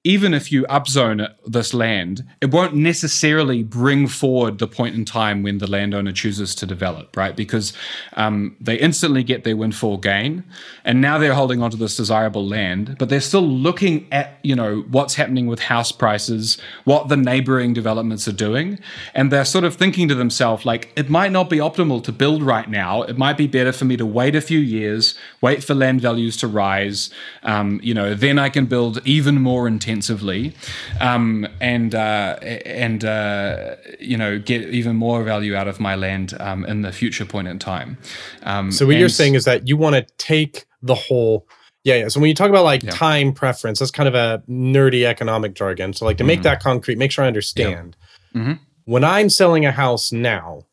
[0.06, 5.44] even if you upzone this land, it won't necessarily bring forward the point in time
[5.44, 7.36] when the landowner chooses to develop, right?
[7.36, 7.74] Because
[8.14, 10.46] um, they instantly get their windfall gain,
[10.86, 14.86] and now they're holding onto this desirable land, but they're still looking at you know
[14.90, 18.80] what's happening with house prices, what the neighboring developments are doing,
[19.14, 22.42] and they're sort of thinking to themselves like, it might not be optimal to build
[22.42, 23.02] right now.
[23.02, 26.38] It might be better for me to wait a few years, wait for land values
[26.38, 27.10] to rise.
[27.44, 30.54] Um, you know, then I can build even more intensely intensively,
[31.00, 36.34] um, and uh, and uh, you know get even more value out of my land
[36.40, 37.98] um, in the future point in time.
[38.44, 41.48] Um, so what you're saying is that you want to take the whole.
[41.84, 42.08] Yeah, yeah.
[42.10, 42.92] So when you talk about like yeah.
[42.92, 45.94] time preference, that's kind of a nerdy economic jargon.
[45.94, 46.44] So like to make mm-hmm.
[46.44, 47.96] that concrete, make sure I understand.
[48.34, 48.42] Yeah.
[48.42, 48.54] Mm-hmm.
[48.86, 50.66] When I'm selling a house now,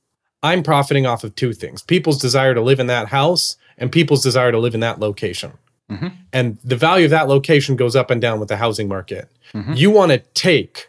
[0.42, 4.22] I'm profiting off of two things: people's desire to live in that house and people's
[4.22, 5.52] desire to live in that location.
[5.90, 6.08] Mm-hmm.
[6.32, 9.30] And the value of that location goes up and down with the housing market.
[9.52, 9.74] Mm-hmm.
[9.74, 10.88] You want to take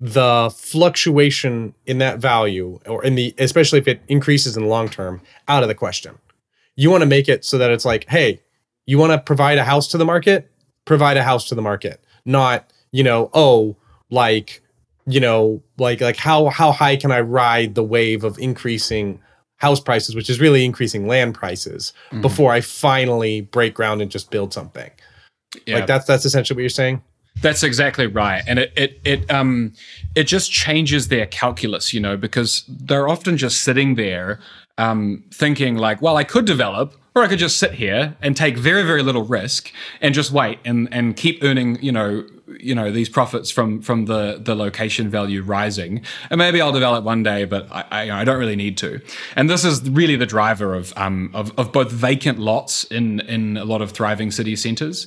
[0.00, 4.88] the fluctuation in that value or in the especially if it increases in the long
[4.88, 6.18] term out of the question.
[6.76, 8.42] You want to make it so that it's like, hey,
[8.86, 10.50] you want to provide a house to the market?
[10.84, 12.04] Provide a house to the market.
[12.26, 13.76] Not, you know, oh,
[14.10, 14.62] like,
[15.06, 19.20] you know, like like how how high can I ride the wave of increasing
[19.64, 22.20] house prices, which is really increasing land prices, mm-hmm.
[22.20, 24.90] before I finally break ground and just build something.
[25.66, 25.76] Yeah.
[25.76, 27.02] Like that's that's essentially what you're saying.
[27.42, 29.72] That's exactly right, and it it it um
[30.14, 34.38] it just changes their calculus, you know, because they're often just sitting there
[34.78, 38.56] um, thinking like, well, I could develop, or I could just sit here and take
[38.56, 42.24] very very little risk and just wait and and keep earning, you know,
[42.58, 46.02] you know these profits from from the the location value rising.
[46.30, 49.00] And maybe i'll develop one day but i i, I don't really need to.
[49.36, 53.56] And this is really the driver of um of, of both vacant lots in in
[53.56, 55.06] a lot of thriving city centers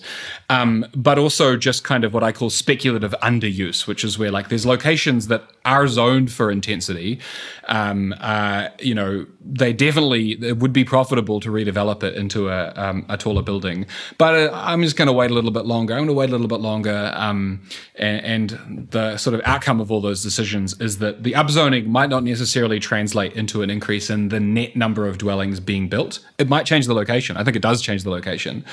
[0.50, 4.50] um but also just kind of what i call speculative underuse which is where like
[4.50, 7.20] there's locations that are zoned for intensity
[7.68, 12.74] um uh you know they definitely it would be profitable to redevelop it into a
[12.76, 13.86] um, a taller building.
[14.18, 15.94] But uh, i'm just going to wait a little bit longer.
[15.94, 19.82] I'm going to wait a little bit longer um, and, and, the sort of outcome
[19.82, 24.10] of all those decisions is that the upzoning might not necessarily translate into an increase
[24.10, 26.20] in the net number of dwellings being built.
[26.38, 27.38] It might change the location.
[27.38, 28.64] I think it does change the location,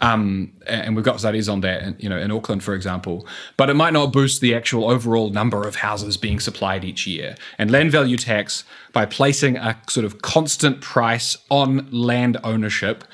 [0.00, 1.82] um, and we've got studies on that.
[1.82, 5.30] In, you know, in Auckland, for example, but it might not boost the actual overall
[5.30, 7.36] number of houses being supplied each year.
[7.58, 13.04] And land value tax, by placing a sort of constant price on land ownership.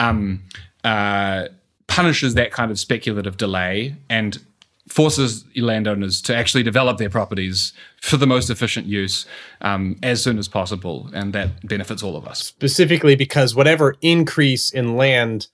[0.00, 0.42] Um,
[0.84, 1.48] uh,
[1.92, 4.40] punishes that kind of speculative delay and
[4.88, 9.26] forces landowners to actually develop their properties for the most efficient use
[9.60, 12.38] um, as soon as possible, and that benefits all of us.
[12.42, 15.48] Specifically, because whatever increase in land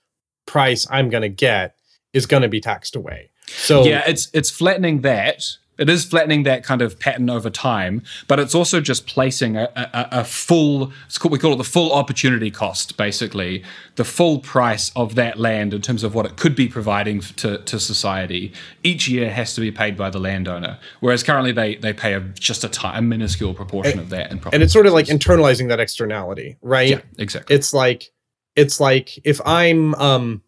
[0.47, 1.76] price I'm going to get
[2.12, 3.30] is going to be taxed away.
[3.47, 5.45] So yeah, it's it's flattening that,
[5.79, 9.70] it is flattening that kind of pattern over time, but it's also just placing a,
[9.76, 13.62] a, a full, called, we call it the full opportunity cost, basically,
[13.95, 17.59] the full price of that land in terms of what it could be providing to,
[17.59, 18.53] to society
[18.83, 20.79] each year has to be paid by the landowner.
[21.01, 24.33] Whereas currently they, they pay a, just a, t- a minuscule proportion and, of that.
[24.33, 26.89] In and it's sort of like internalizing that externality, right?
[26.89, 27.55] Yeah, exactly.
[27.55, 28.11] It's like,
[28.57, 30.43] it's like if I'm, um,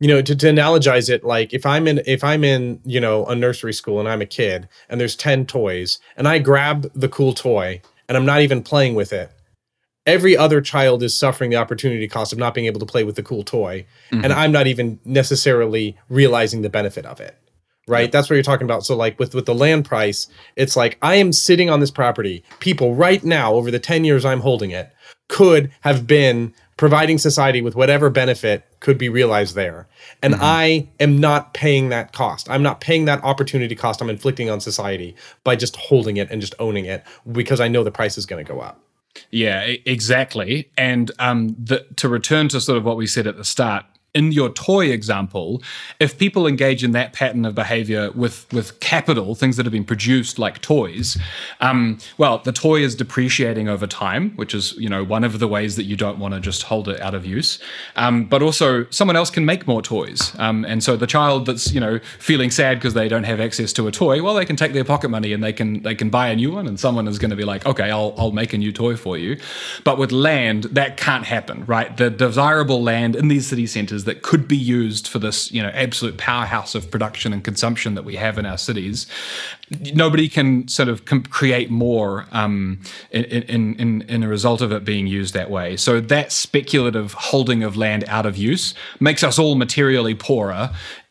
[0.00, 3.24] you know to, to analogize it like if i'm in if i'm in you know
[3.26, 7.08] a nursery school and i'm a kid and there's 10 toys and i grab the
[7.08, 9.32] cool toy and i'm not even playing with it
[10.06, 13.16] every other child is suffering the opportunity cost of not being able to play with
[13.16, 14.24] the cool toy mm-hmm.
[14.24, 17.36] and i'm not even necessarily realizing the benefit of it
[17.86, 18.12] right yep.
[18.12, 21.14] that's what you're talking about so like with with the land price it's like i
[21.14, 24.92] am sitting on this property people right now over the 10 years i'm holding it
[25.28, 29.88] could have been providing society with whatever benefit could be realized there.
[30.22, 30.44] And mm-hmm.
[30.44, 32.48] I am not paying that cost.
[32.50, 35.14] I'm not paying that opportunity cost I'm inflicting on society
[35.44, 38.44] by just holding it and just owning it because I know the price is going
[38.44, 38.80] to go up.
[39.30, 40.70] Yeah, exactly.
[40.76, 43.84] And um, the, to return to sort of what we said at the start,
[44.18, 45.62] in your toy example,
[46.00, 49.84] if people engage in that pattern of behavior with with capital, things that have been
[49.84, 51.16] produced like toys,
[51.60, 55.46] um, well, the toy is depreciating over time, which is you know one of the
[55.46, 57.60] ways that you don't want to just hold it out of use.
[57.94, 61.72] Um, but also, someone else can make more toys, um, and so the child that's
[61.72, 64.56] you know feeling sad because they don't have access to a toy, well, they can
[64.56, 67.06] take their pocket money and they can they can buy a new one, and someone
[67.06, 69.38] is going to be like, okay, I'll I'll make a new toy for you.
[69.84, 71.96] But with land, that can't happen, right?
[71.96, 75.68] The desirable land in these city centers that could be used for this, you know,
[75.68, 79.06] absolute powerhouse of production and consumption that we have in our cities.
[79.94, 82.80] Nobody can sort of create more um,
[83.10, 85.76] in, in, in, in a result of it being used that way.
[85.76, 90.70] So that speculative holding of land out of use makes us all materially poorer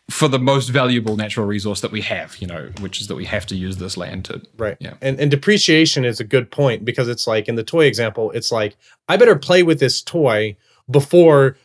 [0.09, 3.25] for the most valuable natural resource that we have, you know, which is that we
[3.25, 4.77] have to use this land to right.
[4.79, 8.31] Yeah, and and depreciation is a good point because it's like in the toy example,
[8.31, 8.77] it's like
[9.09, 10.55] I better play with this toy
[10.89, 11.57] before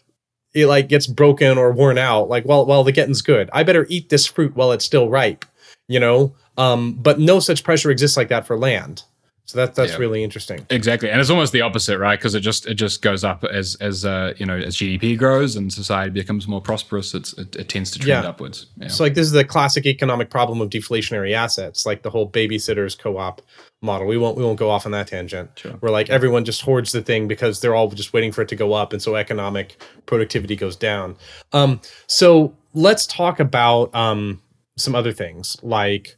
[0.54, 3.48] it like gets broken or worn out like well well the getting's good.
[3.52, 5.44] I better eat this fruit while it's still ripe
[5.88, 6.34] you know?
[6.58, 9.04] Um but no such pressure exists like that for land
[9.52, 9.98] so that that's yeah.
[9.98, 13.22] really interesting exactly and it's almost the opposite right because it just it just goes
[13.24, 17.32] up as as uh you know as gdp grows and society becomes more prosperous it's
[17.34, 18.28] it, it tends to trend yeah.
[18.28, 18.88] upwards yeah.
[18.88, 22.98] so like this is the classic economic problem of deflationary assets like the whole babysitters
[22.98, 23.42] co-op
[23.82, 24.06] model.
[24.06, 25.50] We won't we won't go off on that tangent.
[25.56, 25.72] Sure.
[25.72, 28.56] Where like everyone just hoards the thing because they're all just waiting for it to
[28.56, 31.16] go up, and so economic productivity goes down.
[31.52, 34.40] Um, so let's talk about um,
[34.76, 36.16] some other things like.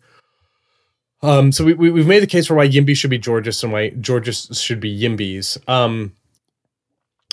[1.25, 3.73] Um, so we, we have made the case for why YIMBY should be Georgists and
[3.73, 5.57] why Georgists should be YIMBYs.
[5.67, 6.13] Um,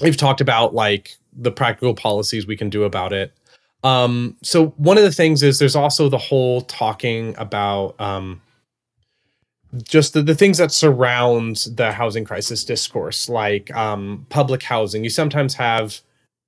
[0.01, 3.33] we've talked about like the practical policies we can do about it.
[3.83, 8.41] Um, so one of the things is there's also the whole talking about um,
[9.83, 15.03] just the, the things that surround the housing crisis discourse, like um, public housing.
[15.03, 15.99] You sometimes have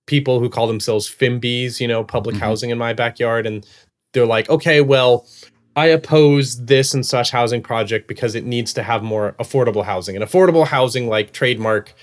[0.06, 2.46] people who call themselves PHIMBYs, you know, public mm-hmm.
[2.46, 3.68] housing in my backyard, and
[4.14, 5.28] they're like, okay, well,
[5.76, 10.16] I oppose this and such housing project because it needs to have more affordable housing.
[10.16, 11.94] And affordable housing, like trademark,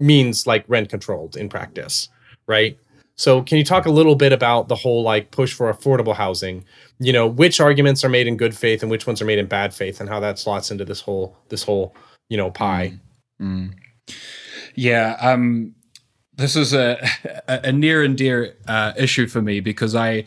[0.00, 2.08] means like rent controlled in practice,
[2.46, 2.78] right?
[3.16, 6.64] So, can you talk a little bit about the whole like push for affordable housing?
[7.00, 9.46] You know, which arguments are made in good faith and which ones are made in
[9.46, 11.94] bad faith, and how that slots into this whole this whole
[12.28, 12.92] you know pie.
[13.40, 13.70] Mm.
[13.70, 13.74] Mm.
[14.74, 15.74] Yeah, um,
[16.36, 17.04] this is a,
[17.48, 20.24] a, near and dear uh, issue for me because I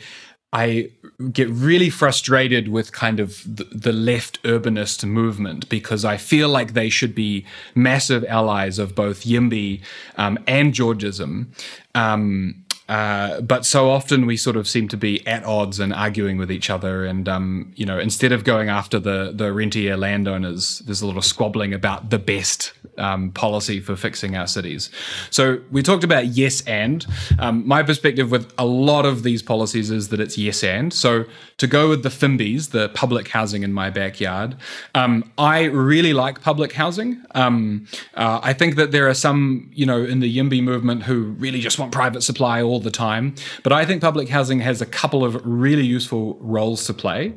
[0.54, 0.92] I
[1.32, 6.74] get really frustrated with kind of the, the, left urbanist movement because I feel like
[6.74, 7.46] they should be
[7.76, 9.82] massive allies of both YIMBY
[10.18, 11.48] um, and Georgism.
[11.96, 16.38] Um, uh, but so often we sort of seem to be at odds and arguing
[16.38, 17.06] with each other.
[17.06, 21.16] And, um, you know, instead of going after the, the rentier landowners, there's a lot
[21.16, 24.90] of squabbling about the best um, policy for fixing our cities.
[25.30, 27.06] So we talked about yes and.
[27.40, 30.94] Um, my perspective with a lot of these policies is that it's yes and.
[30.94, 31.26] So
[31.58, 34.56] to go with the PHIMBYs, the public housing in my backyard,
[34.96, 37.22] um, I really like public housing.
[37.36, 41.24] Um, uh, I think that there are some, you know, in the YIMBY movement who
[41.40, 43.36] really just want private supply all the time.
[43.64, 47.34] But I think public housing has a couple of really useful roles to play.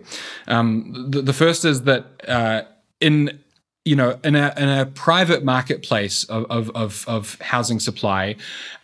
[0.47, 2.63] Um, the, the, first is that uh,
[3.01, 3.44] in
[3.85, 8.35] you know, in a in a private marketplace of of of, of housing supply,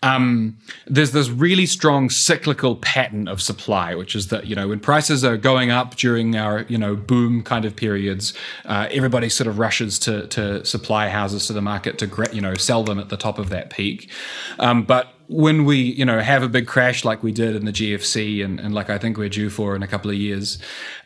[0.03, 4.79] um, there's this really strong cyclical pattern of supply, which is that you know when
[4.79, 8.35] prices are going up during our you know boom kind of periods,
[8.67, 12.55] uh, everybody sort of rushes to to supply houses to the market to you know
[12.55, 14.11] sell them at the top of that peak,
[14.59, 17.71] um, but when we, you know, have a big crash like we did in the
[17.71, 20.59] GFC and, and like I think we're due for in a couple of years,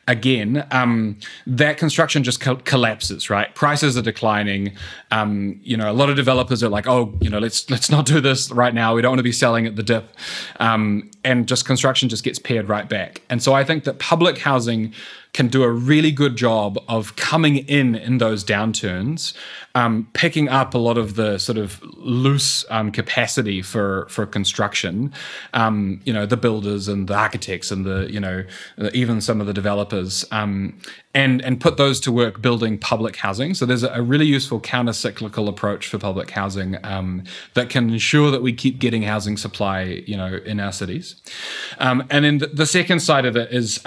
[0.09, 3.55] again, um, that construction just co- collapses, right?
[3.55, 4.73] Prices are declining.
[5.11, 8.07] Um, you know, a lot of developers are like, oh, you know, let's let's not
[8.07, 8.95] do this right now.
[8.95, 10.09] We don't want to be selling at the dip,
[10.59, 13.21] um, and just construction just gets pared right back.
[13.29, 14.95] And so I think that public housing
[15.35, 19.35] can do a really good job of coming in in those downturns,
[19.75, 25.13] um, picking up a lot of the sort of loose um, capacity for for construction.
[25.53, 28.45] Um, you know, the builders and the architects and the you know
[28.95, 30.79] even some of the developers, um,
[31.15, 33.55] and and put those to work building public housing.
[33.55, 37.25] So there's a, really useful counter cyclical approach for public housing um,
[37.55, 41.17] that can ensure that we keep getting housing supply, you know, in our cities.
[41.79, 43.81] Um, and then the, the, second side of it is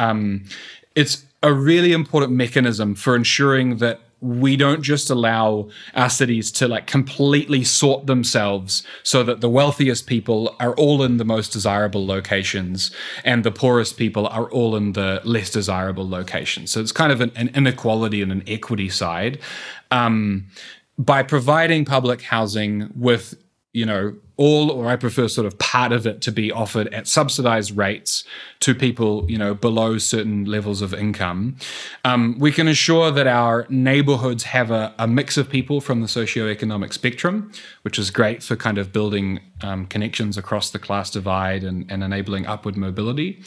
[0.96, 6.68] it's a really important mechanism for ensuring that we don't just allow our cities to
[6.68, 12.04] like completely sort themselves so that the wealthiest people are all in the most desirable
[12.06, 12.90] locations
[13.24, 16.72] and the poorest people are all in the less desirable locations.
[16.72, 19.40] So it's kind of an, an inequality and an equity side.
[19.92, 20.48] Um,
[20.98, 23.36] by providing public housing with
[23.78, 27.08] you know, all or I prefer sort of part of it to be offered at
[27.08, 28.24] subsidized rates
[28.60, 31.58] to people, you know, below certain levels of income.
[32.06, 36.08] Um, we can ensure that our neighborhoods have a, a, mix of people from the
[36.08, 41.64] socioeconomic spectrum, which is great for kind of building um, connections across the class divide
[41.64, 43.42] and, and enabling upward mobility.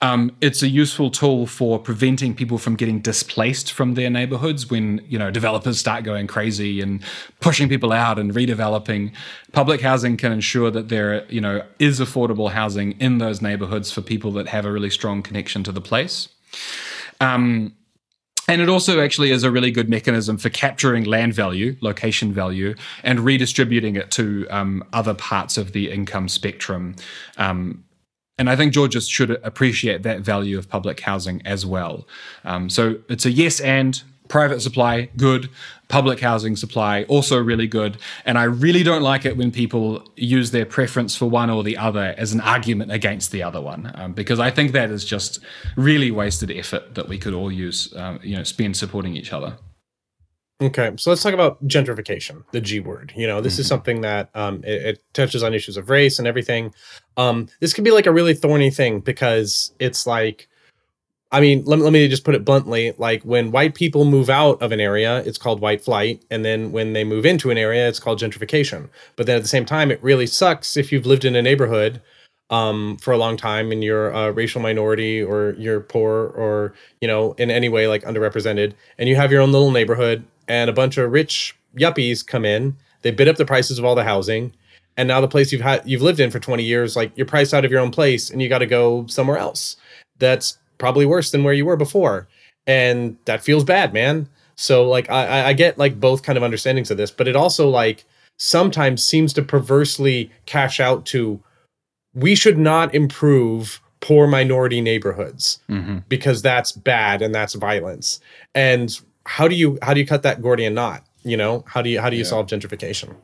[0.00, 5.04] Um, it's a useful tool for preventing people from getting displaced from their neighborhoods when,
[5.08, 7.02] you know, developers start going crazy and
[7.40, 9.12] pushing people out and redeveloping.
[9.52, 14.00] Public housing can ensure that there, you know, is affordable housing in those neighborhoods for
[14.00, 16.28] people that have a really strong connection to the place.
[17.20, 17.74] Um,
[18.48, 22.74] and it also actually is a really good mechanism for capturing land value, location value,
[23.04, 26.96] and redistributing it to um, other parts of the income spectrum.
[27.36, 27.84] Um,
[28.38, 32.08] and I think Georgians should appreciate that value of public housing as well.
[32.44, 35.50] Um, so it's a yes and private supply, good.
[35.88, 37.98] Public housing supply, also really good.
[38.24, 41.76] And I really don't like it when people use their preference for one or the
[41.76, 45.40] other as an argument against the other one, um, because I think that is just
[45.76, 49.58] really wasted effort that we could all use, um, you know, spend supporting each other.
[50.62, 53.12] Okay, so let's talk about gentrification, the G word.
[53.16, 53.60] You know, this mm-hmm.
[53.62, 56.72] is something that um, it, it, touches on issues of race and everything.
[57.16, 60.49] Um, this could be like a really thorny thing because it's like
[61.32, 62.92] I mean, let, let me just put it bluntly.
[62.98, 66.22] Like when white people move out of an area, it's called white flight.
[66.30, 68.88] And then when they move into an area, it's called gentrification.
[69.16, 72.02] But then at the same time, it really sucks if you've lived in a neighborhood
[72.50, 77.06] um, for a long time and you're a racial minority or you're poor or, you
[77.06, 80.72] know, in any way like underrepresented and you have your own little neighborhood and a
[80.72, 84.52] bunch of rich yuppies come in, they bid up the prices of all the housing.
[84.96, 87.54] And now the place you've had you've lived in for 20 years, like you're priced
[87.54, 89.76] out of your own place and you got to go somewhere else.
[90.18, 92.26] That's probably worse than where you were before.
[92.66, 94.28] And that feels bad man.
[94.56, 97.66] So like i i get like both kind of understandings of this but it also
[97.66, 98.04] like
[98.38, 101.42] sometimes seems to perversely cash out to
[102.14, 105.98] we should not improve poor minority neighborhoods mm-hmm.
[106.08, 108.20] because that's bad and that's violence.
[108.54, 111.64] And how do you how do you cut that gordian knot you know?
[111.66, 112.28] How do you how do you yeah.
[112.28, 113.14] solve gentrification?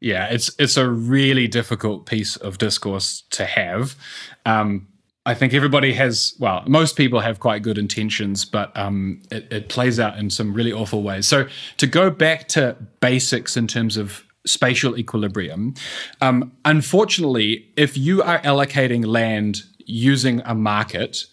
[0.00, 3.96] Yeah it's it's a really difficult piece of discourse to have.
[4.46, 4.88] Um,
[5.26, 9.68] I think everybody has, well, most people have quite good intentions, but um, it, it,
[9.70, 11.26] plays out in some really awful ways.
[11.26, 11.48] So,
[11.78, 15.74] to go back to basics in terms of spatial equilibrium,
[16.20, 21.24] um, unfortunately, if you are allocating land using a market,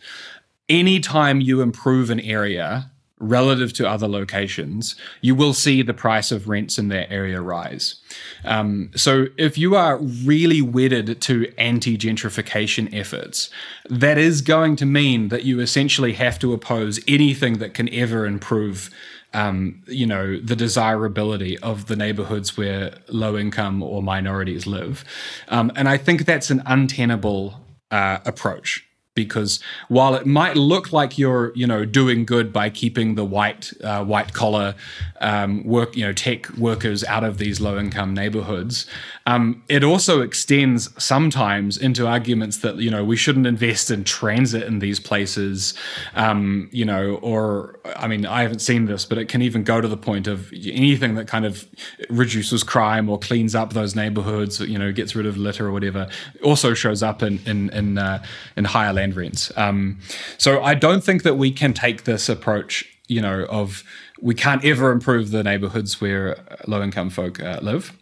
[0.70, 2.91] anytime you improve an area,
[3.22, 7.96] relative to other locations, you will see the price of rents in that area rise.
[8.44, 13.50] Um, so, if you are really wedded to anti gentrification efforts,
[13.90, 18.26] that is going to mean that you essentially have to oppose anything that can ever
[18.26, 18.90] improve.
[19.34, 25.06] Um, you know the desirability of the neighborhoods where low income or minorities live,
[25.48, 27.62] um, and I think that's an untenable
[27.92, 29.60] uh, approach because
[29.90, 34.04] while it might look like you're you know doing good by keeping the white uh,
[34.04, 34.76] white collar
[35.22, 38.86] um, work you know tech workers out of these low income neighborhoods
[39.26, 44.64] um, it also extends sometimes into arguments that you know we shouldn't invest in transit
[44.64, 45.74] in these places
[46.16, 49.82] um, you know or I mean I haven't seen this but it can even go
[49.82, 51.68] to the point of anything that kind of
[52.10, 56.10] reduces crime or cleans up those neighborhoods you know gets rid of litter or whatever
[56.44, 58.24] also shows up in in in, uh,
[58.56, 59.52] in higher land rents.
[59.56, 60.00] Um,
[60.38, 63.84] so I don't think that we can take this approach, you know, of
[64.22, 67.98] we can't ever improve the neighborhoods where low income folk uh, live.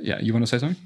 [0.00, 0.80] Yeah, you want to say something?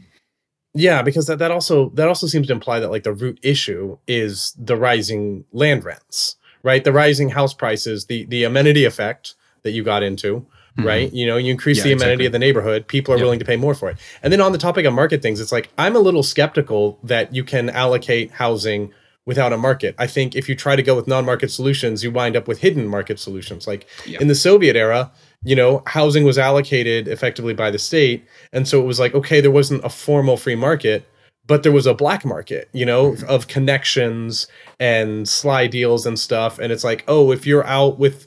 [0.74, 3.98] Yeah, because that, that also that also seems to imply that like the root issue
[4.06, 6.84] is the rising land rents, right?
[6.84, 10.86] The rising house prices, the the amenity effect that you got into, Mm-hmm.
[10.88, 11.12] right?
[11.14, 12.26] You know, you increase Yeah, the amenity exactly.
[12.26, 13.24] of the neighborhood, people are Yep.
[13.24, 13.96] willing to pay more for it.
[14.22, 17.34] And then on the topic of market things, it's like I'm a little skeptical that
[17.34, 18.92] you can allocate housing
[19.26, 19.94] without a market.
[19.98, 22.86] I think if you try to go with non-market solutions, you wind up with hidden
[22.86, 23.66] market solutions.
[23.66, 24.20] Like Yep.
[24.22, 25.10] in the Soviet era,
[25.44, 29.40] you know, housing was allocated effectively by the state, and so it was like okay,
[29.40, 31.04] there wasn't a formal free market,
[31.46, 33.28] but there was a black market, you know, Mm-hmm.
[33.28, 34.46] of connections
[34.80, 36.58] and sly deals and stuff.
[36.58, 38.26] And it's like, oh, if you're out with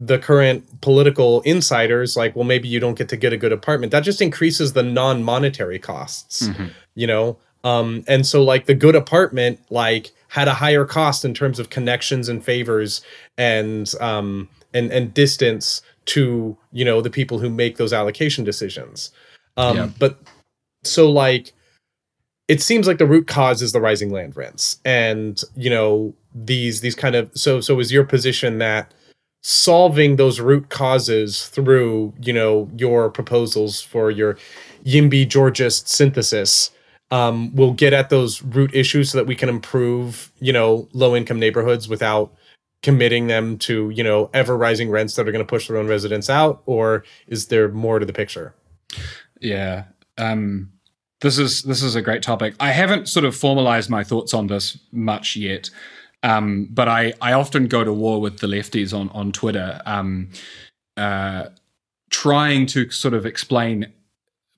[0.00, 3.92] the current political insiders, like, well, maybe you don't get to get a good apartment.
[3.92, 6.70] That just increases the non-monetary costs, Mhm.
[6.94, 7.38] you know.
[7.62, 11.70] Um, and so like the good apartment, like had a higher cost in terms of
[11.70, 13.02] connections and favors
[13.38, 19.12] and um and and distance to you know the people who make those allocation decisions.
[19.56, 19.88] Um, Yeah.
[20.00, 20.18] but
[20.82, 21.52] so like
[22.48, 26.80] it seems like the root cause is the rising land rents and you know these
[26.80, 28.92] these kind of so so is your position that
[29.44, 34.36] solving those root causes through you know your proposals for your
[34.84, 36.70] yimby georgist synthesis
[37.10, 41.14] um, will get at those root issues so that we can improve you know low
[41.14, 42.34] income neighborhoods without
[42.82, 45.86] committing them to you know ever rising rents that are going to push their own
[45.86, 48.54] residents out or is there more to the picture
[49.40, 49.84] Yeah.
[50.18, 50.70] Um,
[51.20, 52.54] this is this is a great topic.
[52.60, 55.70] I haven't sort of formalized my thoughts on this much yet,
[56.22, 60.30] um, but I I often go to war with the lefties on on Twitter, um,
[60.96, 61.46] uh,
[62.10, 63.92] trying to sort of explain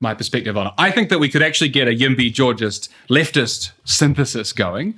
[0.00, 0.72] my perspective on it.
[0.76, 4.94] I think that we could actually get a Yimby Georgist leftist synthesis going.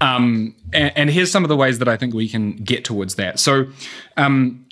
[0.00, 3.14] Um, and, and here's some of the ways that I think we can get towards
[3.14, 3.40] that.
[3.40, 3.66] So
[4.16, 4.66] um,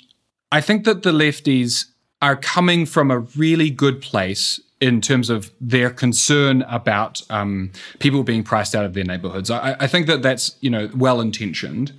[0.51, 1.85] I think that the lefties
[2.21, 8.23] are coming from a really good place in terms of their concern about um, people
[8.23, 9.49] being priced out of their neighborhoods.
[9.49, 11.93] I, I think that that's you know well intentioned,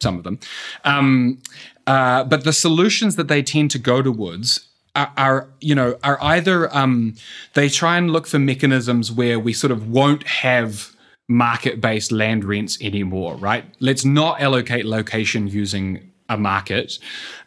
[0.00, 0.38] some of them,
[0.84, 1.38] um,
[1.86, 6.18] uh, but the solutions that they tend to go towards are, are you know are
[6.22, 7.14] either um,
[7.54, 10.94] they try and look for mechanisms where we sort of won't have
[11.28, 13.64] market-based land rents anymore, right?
[13.80, 16.98] Let's not allocate location using a market.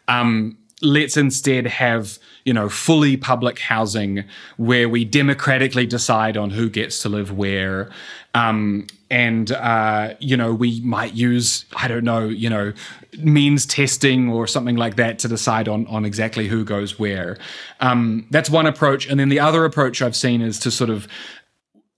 [0.08, 4.24] Um, let's instead have you know fully public housing
[4.56, 7.90] where we democratically decide on who gets to live where
[8.34, 12.72] um, and uh, you know we might use i don't know you know
[13.18, 17.38] means testing or something like that to decide on on exactly who goes where.
[17.80, 19.06] Um, that's one approach.
[19.06, 21.08] And then the other approach i've seen is to sort of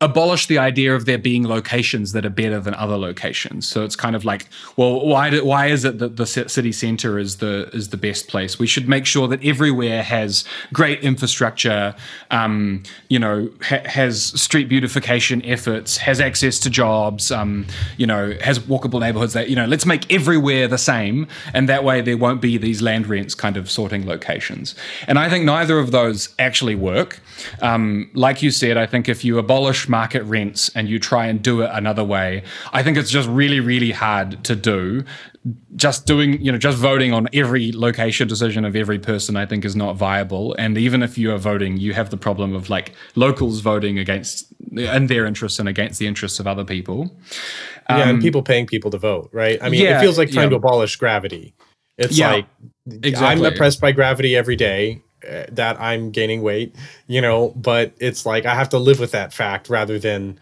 [0.01, 3.67] abolish the idea of there being locations that are better than other locations.
[3.67, 4.47] So it's kind of like,
[4.77, 8.29] well, why do, why is it that the city center is the is the best
[8.29, 8.61] place?
[8.61, 11.97] We should make sure that everywhere has great infrastructure,
[12.31, 18.37] um, you know, ha- has street beautification efforts, has access to jobs, um, you know,
[18.41, 19.33] has walkable neighborhoods.
[19.33, 22.81] That you know, let's make everywhere the same, and that way there won't be these
[22.81, 24.77] land rents kind of sorting locations.
[25.09, 27.19] And I think neither of those actually work.
[27.63, 31.43] Um, like you said, I think if you abolish market rents and you try and
[31.43, 35.05] do it another way, I think it's just really, really hard to do.
[35.77, 39.65] Just doing, you know, just voting on every location decision of every person, I think,
[39.65, 40.55] is not viable.
[40.59, 44.47] And even if you are voting, you have the problem of like locals voting against
[44.77, 47.17] in their interests and against the interests of other people.
[47.89, 50.31] yeah and people paying people to vote right i mean Um, yeah, it feels like
[50.31, 50.51] trying yeah.
[50.51, 51.55] to abolish gravity
[51.97, 52.47] it's Yeah, like
[52.91, 53.47] i'm exactly.
[53.49, 55.01] oppressed by gravity every day
[55.51, 56.75] that i'm gaining weight
[57.07, 60.39] you know but it's like i have to live with that fact rather than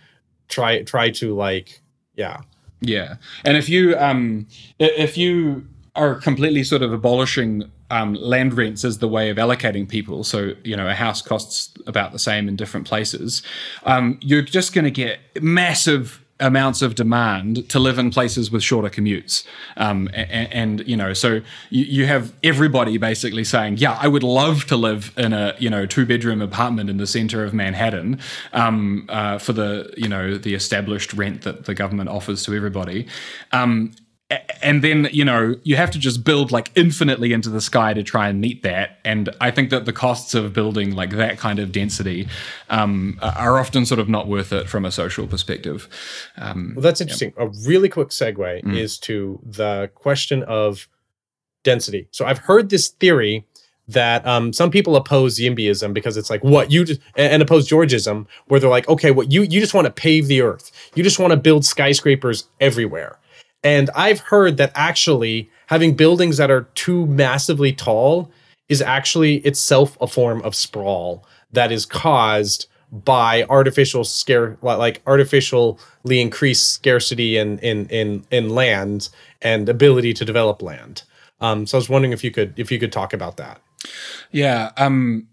[0.49, 1.81] try try to like
[2.16, 2.41] yeah.
[2.81, 4.47] Yeah, and if you um,
[4.79, 9.89] if you are completely sort of abolishing um, land rents as the way of allocating
[9.89, 13.43] people, so you know a house costs about the same in different places,
[13.85, 18.62] um, you're just going to get massive amounts of demand to live in places with
[18.62, 19.47] shorter commutes.
[19.76, 24.22] Um, and, and you know so you, you have everybody basically saying yeah i would
[24.22, 28.18] love to live in a you know two bedroom apartment in the center of manhattan
[28.53, 33.07] um, uh, for the you know the established rent that the government offers to everybody.
[33.53, 33.93] Um,
[34.61, 38.03] and then you know you have to just build like infinitely into the sky to
[38.03, 38.99] try and meet that.
[39.05, 42.29] And i think that the costs of building like that kind of density
[42.68, 45.89] um, are often sort of not worth it from a social perspective.
[46.37, 47.33] Um, well that's interesting.
[47.37, 48.77] A really quick segue Mm.
[48.77, 50.89] is to the question of
[51.64, 52.09] density.
[52.11, 53.45] So i've heard this theory
[53.89, 57.68] that um, some people oppose yimbyism because it's like what you just and and oppose
[57.68, 60.72] georgism where they're like okay what you you just want to pave the earth.
[60.97, 63.18] You just want to build skyscrapers everywhere
[63.67, 68.31] and i've heard that actually having buildings that are too massively tall
[68.69, 75.77] is actually itself a form of sprawl that is caused by artificial scare like artificially
[76.09, 79.09] increased scarcity in in in in land
[79.43, 81.03] and ability to develop land.
[81.41, 83.61] Um, so I was wondering if you could if you could talk about that.
[84.31, 85.29] Yeah, um,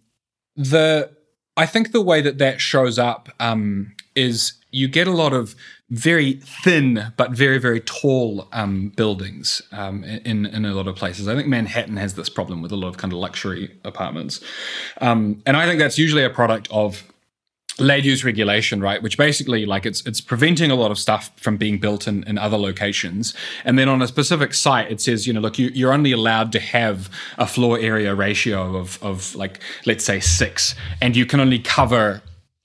[0.56, 1.12] the
[1.56, 5.56] I think the way that that shows up um, is you get a lot of
[5.94, 6.34] very
[6.64, 11.28] thin but very very tall um, buildings um, in in a lot of places.
[11.28, 14.42] I think Manhattan has this problem with a lot of kind of luxury apartments,
[15.02, 17.04] um, and I think that's usually a product of
[17.80, 19.02] land use regulation, right?
[19.02, 22.38] Which basically like it's it's preventing a lot of stuff from being built in, in
[22.38, 23.34] other locations.
[23.64, 26.52] And then on a specific site, it says, you know, look, you, you're only allowed
[26.54, 31.40] to have a floor area ratio of of like let's say six, and you can
[31.40, 32.22] only cover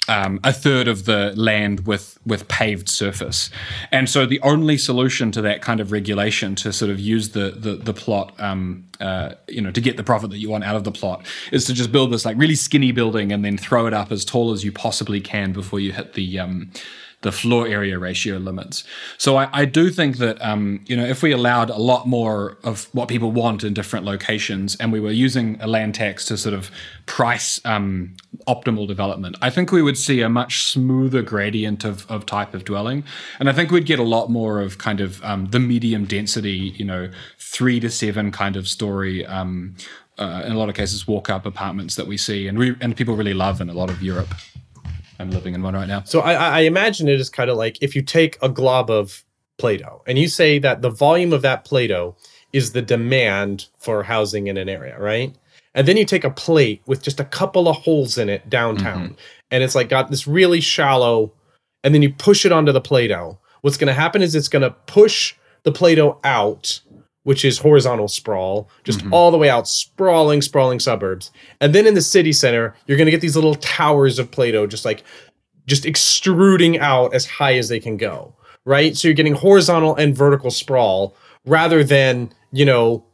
[0.09, 3.51] um, a third of the land with with paved surface,
[3.93, 7.51] and so the only solution to that kind of regulation to sort of use the
[7.51, 10.77] the, the plot, um, uh, you know, to get the profit that you want out
[10.77, 13.87] of the plot, is to just build this like really skinny building and then throw
[13.87, 16.71] it up as tall as you possibly can before you hit the um,
[17.23, 18.85] the floor area ratio limits.
[19.17, 22.59] So I, I do think that um, you know if we allowed a lot more
[22.63, 26.37] of what people want in different locations, and we were using a land tax to
[26.37, 26.71] sort of
[27.07, 28.15] price um,
[28.47, 32.65] optimal development, I think we would see a much smoother gradient of, of type of
[32.65, 33.03] dwelling,
[33.41, 36.73] and I think we'd get a lot more of kind of um, the medium density,
[36.77, 39.27] you know, three to seven kind of story.
[39.27, 39.77] Um,
[40.19, 42.97] uh, in a lot of cases, walk up apartments that we see and we, and
[42.97, 44.35] people really love in a lot of Europe.
[45.19, 46.03] I'm living in one right now.
[46.05, 49.25] So I, I imagine it is kind of like if you take a glob of
[49.59, 52.17] Play-Doh and you say that the volume of that Play-Doh
[52.53, 55.35] is the demand for housing in an area, right?
[55.75, 59.11] And then you take a plate with just a couple of holes in it downtown,
[59.11, 59.15] mm-hmm.
[59.51, 61.33] and it's like got this really shallow,
[61.85, 63.39] and then you push it onto the Play-Doh.
[63.61, 65.35] What's going to happen is it's going to push
[65.65, 66.81] the Play-Doh out
[67.29, 69.13] which is horizontal sprawl, just mm-hmm.
[69.13, 71.31] all the way out, sprawling, sprawling suburbs.
[71.61, 74.51] And then in the city center, you're going to get these little towers of Play
[74.51, 75.05] Doh, just like
[75.67, 78.35] just extruding out as high as they can go,
[78.65, 78.97] right?
[78.97, 81.15] So you're getting horizontal and vertical sprawl
[81.45, 83.05] rather than, you know,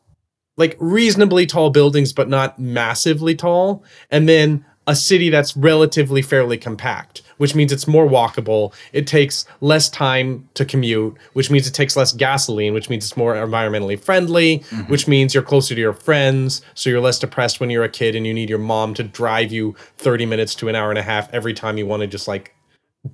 [0.56, 3.82] like reasonably tall buildings, but not massively tall.
[4.12, 8.72] And then a city that's relatively fairly compact which means it's more walkable.
[8.92, 13.16] It takes less time to commute, which means it takes less gasoline, which means it's
[13.16, 14.90] more environmentally friendly, mm-hmm.
[14.90, 18.14] which means you're closer to your friends, so you're less depressed when you're a kid
[18.14, 21.02] and you need your mom to drive you 30 minutes to an hour and a
[21.02, 22.54] half every time you want to just like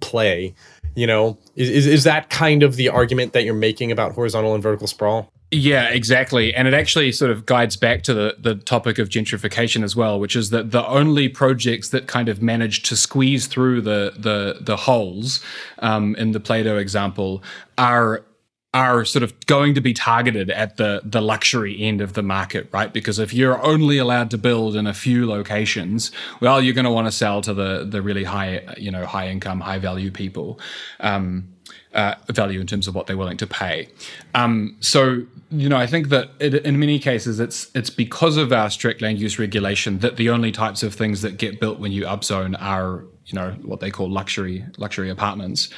[0.01, 0.55] play.
[0.97, 4.55] You know, is, is, is that kind of the argument that you're making about horizontal
[4.55, 5.33] and vertical sprawl?
[5.53, 6.55] Yeah, exactly.
[6.55, 10.21] And it actually sort of guides back to the, the topic of gentrification as well,
[10.21, 14.59] which is that the only projects that kind of manage to squeeze through the the,
[14.61, 15.43] the holes
[15.81, 17.43] um, in the Play-Doh example
[17.77, 18.25] are
[18.73, 22.69] are sort of going to be targeted at the the luxury end of the market,
[22.71, 22.93] right?
[22.93, 26.93] Because if you're only allowed to build in a few locations, well, you're going to
[26.93, 30.61] want to sell to the the really high, you know, high income, high value people.
[31.01, 31.49] Um,
[31.95, 33.89] uh, value in terms of what they're willing to pay.
[34.35, 38.53] Um, so you know, I think that it, in many cases it's it's because of
[38.53, 41.93] our strict land use regulation that the only types of things that get built when
[41.93, 45.69] you upzone are you know what they call luxury luxury apartments.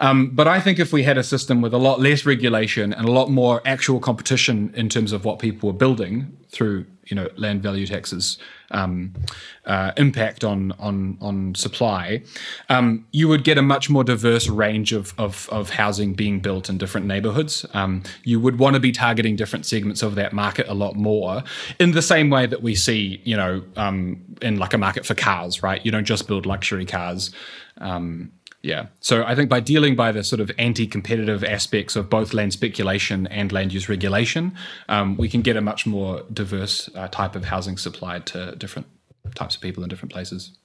[0.00, 3.08] Um, but I think if we had a system with a lot less regulation and
[3.08, 7.28] a lot more actual competition in terms of what people were building through you know
[7.36, 8.38] land value taxes
[8.72, 9.12] um,
[9.66, 12.22] uh, impact on on on supply,
[12.68, 16.68] um, you would get a much more diverse range of, of, of housing being built
[16.68, 17.66] in different neighborhoods.
[17.74, 21.42] Um, you would want to be targeting different segments of that market a lot more,
[21.78, 25.14] in the same way that we see, you know, um, in like a market for
[25.14, 25.84] cars, right?
[25.84, 27.01] You don't just build luxury cars.
[27.78, 28.86] Um, yeah.
[29.00, 33.26] So I think by dealing by the sort of anti-competitive aspects of both land speculation
[33.26, 34.54] and land use regulation,
[34.88, 38.86] um, we can get a much more diverse uh, type of housing supplied to different
[39.34, 40.56] types of people in different places.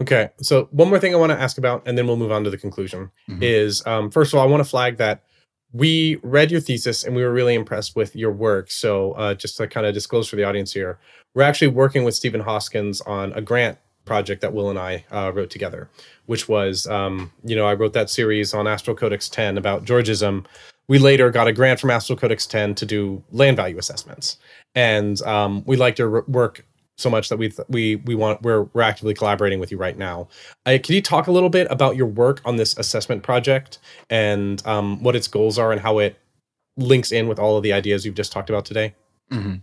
[0.00, 0.30] Okay.
[0.40, 2.50] So one more thing I want to ask about, and then we'll move on to
[2.50, 3.10] the conclusion.
[3.28, 3.42] Mm-hmm.
[3.42, 5.24] Is um, first of all, I want to flag that
[5.72, 8.70] we read your thesis and we were really impressed with your work.
[8.70, 11.00] So uh, just to kind of disclose for the audience here,
[11.34, 15.32] we're actually working with Stephen Hoskins on a grant project that Will and I uh,
[15.34, 15.88] wrote together,
[16.26, 20.46] which was, um, you know, I wrote that series on Astral Codex Ten about Georgism.
[20.86, 24.38] We later got a grant from Astral Codex Ten to do land value assessments,
[24.74, 26.64] and um, we liked your work
[26.96, 29.98] so much that we th- we we want we're we're actively collaborating with you right
[29.98, 30.28] now.
[30.66, 33.78] Uh, can you talk a little bit about your work on this assessment project
[34.10, 36.18] and um, what its goals are and how it
[36.76, 38.94] links in with all of the ideas you've just talked about today?
[39.30, 39.54] Mm-hmm.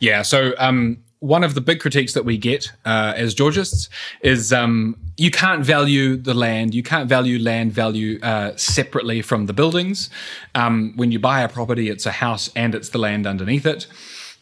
[0.00, 0.22] Yeah.
[0.22, 3.88] So um, one of the big critiques that we get uh, as Georgists
[4.22, 9.46] is um, you can't value the land, you can't value land value uh, separately from
[9.46, 10.10] the buildings.
[10.54, 13.86] Um, when you buy a property, it's a house and it's the land underneath it.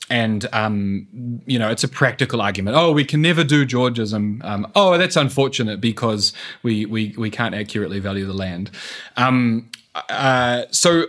[0.09, 1.09] and um,
[1.47, 2.77] you know, it's a practical argument.
[2.77, 4.45] Oh, we can never do Georgism.
[4.45, 6.33] Um, oh, that's unfortunate because
[6.63, 8.71] we we we can't accurately value the land.
[9.17, 9.71] Um,
[10.09, 11.07] uh, so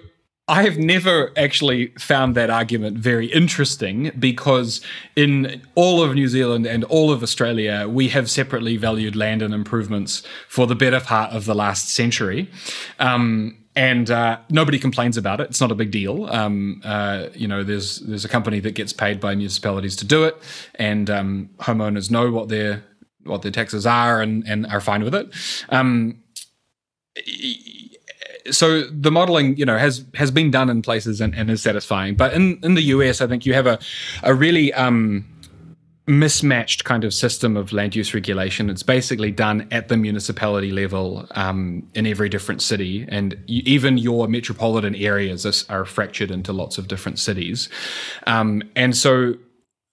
[0.49, 4.79] I have never actually found that argument very interesting because
[5.15, 9.53] in all of New Zealand and all of Australia, we have separately valued land and
[9.53, 12.49] improvements for the better part of the last century.
[12.99, 15.49] Um, and uh, nobody complains about it.
[15.49, 16.25] It's not a big deal.
[16.27, 20.23] Um, uh, you know, there's there's a company that gets paid by municipalities to do
[20.23, 20.35] it,
[20.75, 22.83] and um, homeowners know what their
[23.23, 25.29] what their taxes are and and are fine with it.
[28.51, 32.15] So the modeling, you know, has has been done in places and, and is satisfying.
[32.15, 33.79] But in in the US, I think you have a
[34.23, 35.25] a really um,
[36.07, 38.69] mismatched kind of system of land use regulation.
[38.69, 43.97] It's basically done at the municipality level um, in every different city, and you, even
[43.97, 47.67] your metropolitan areas are, are, fractured into lots of different cities.
[48.25, 49.33] Um, and so,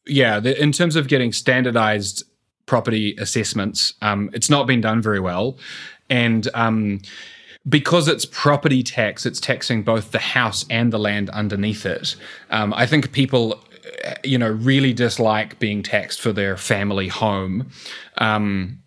[0.07, 2.23] yeah, the, in terms of getting standardized
[2.67, 5.59] property assessments, um, it's not been done very well,
[6.09, 7.01] and um,
[7.69, 12.17] because it's property tax, it's taxing both the house and the land underneath it.
[12.51, 13.63] Um, I think people,
[14.05, 17.71] uh, you know, really dislike being taxed for their family home.
[18.19, 18.81] Um,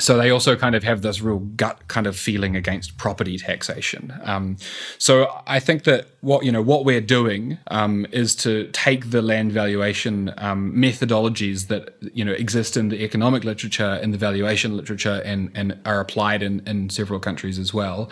[0.00, 4.12] so they also kind of have this real gut kind of feeling against property taxation.
[4.24, 4.56] Um,
[4.98, 9.22] so I think that what you know what we're doing um, is to take the
[9.22, 14.76] land valuation um, methodologies that you know exist in the economic literature, in the valuation
[14.76, 18.10] literature, and and are applied in in several countries as well,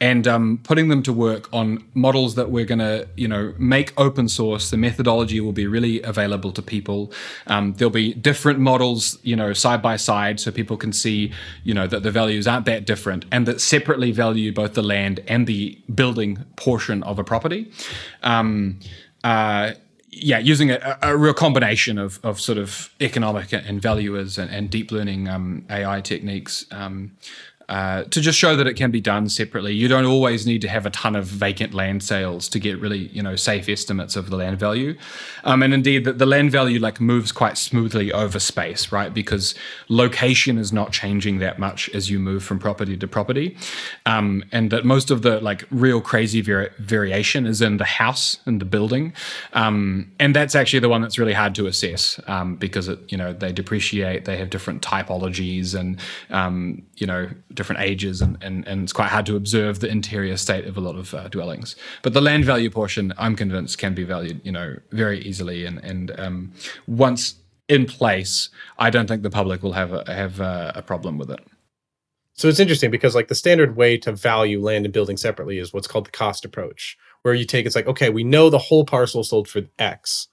[0.00, 3.92] and um, putting them to work on models that we're going to you know make
[3.96, 4.70] open source.
[4.70, 7.12] The methodology will be really available to people.
[7.46, 11.32] Um, there'll be different models you know side by side, so people can see
[11.64, 15.20] you know, that the values aren't that different and that separately value both the land
[15.26, 17.49] and the building portion of a property.
[18.22, 18.78] Um,
[19.24, 19.72] uh,
[20.10, 24.68] yeah, using a, a, real combination of, of sort of economic and valuers and, and
[24.68, 27.12] deep learning um, AI techniques um,
[27.70, 29.72] uh, to just show that it can be done separately.
[29.72, 33.06] You don't always need to have a ton of vacant land sales to get really,
[33.12, 34.98] you know, safe estimates of the land value.
[35.44, 39.14] Um, and indeed, the, the, land value like moves quite smoothly over space, right?
[39.14, 39.54] Because
[39.88, 43.56] location is not changing that much as you move from property to property,
[44.04, 48.38] um, and that most of the like real crazy vari- variation is in the house
[48.46, 49.12] and the building,
[49.52, 53.16] um, and that's actually the one that's really hard to assess um, because it, you
[53.16, 57.28] know, they depreciate, they have different typologies, and um, you know
[57.60, 60.80] different ages, and, and, and it's quite hard to observe the interior state of a
[60.80, 61.76] lot of uh, dwellings.
[62.00, 65.66] But the land value portion, I'm convinced, can be valued, you know, very easily.
[65.66, 66.52] And and um,
[66.86, 67.34] once
[67.68, 71.30] in place, I don't think the public will have a, have a, a problem with
[71.30, 71.40] it.
[72.32, 75.74] So it's interesting because like the standard way to value land and building separately is
[75.74, 78.86] what's called the cost approach, where you take it's like okay, we know the whole
[78.86, 80.28] parcel sold for X.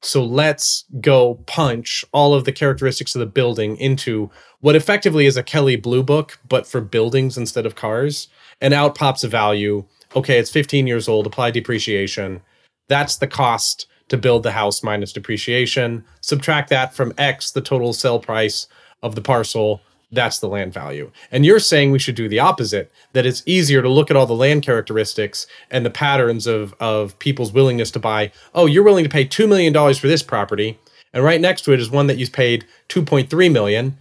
[0.00, 4.30] So let's go punch all of the characteristics of the building into
[4.60, 8.28] what effectively is a Kelley Blue Book, but for buildings instead of cars.
[8.60, 9.84] And out pops a value.
[10.16, 12.40] Okay, it's 15 years old, apply depreciation.
[12.88, 16.04] That's the cost to build the house minus depreciation.
[16.20, 18.66] Subtract that from X, the total sell price
[19.02, 21.10] of the parcel that's the land value.
[21.30, 24.26] And you're saying we should do the opposite, that it's easier to look at all
[24.26, 28.32] the land characteristics and the patterns of, of people's willingness to buy.
[28.54, 30.78] Oh, you're willing to pay $2 million for this property.
[31.12, 33.98] And right next to it is one that you've paid 2.3 million.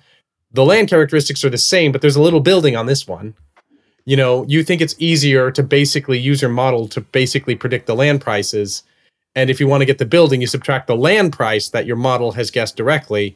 [0.52, 3.34] The land characteristics are the same, but there's a little building on this one.
[4.06, 7.96] You know, you think it's easier to basically use your model to basically predict the
[7.96, 8.84] land prices.
[9.36, 11.98] And if you want to get the building, you subtract the land price that your
[11.98, 13.36] model has guessed directly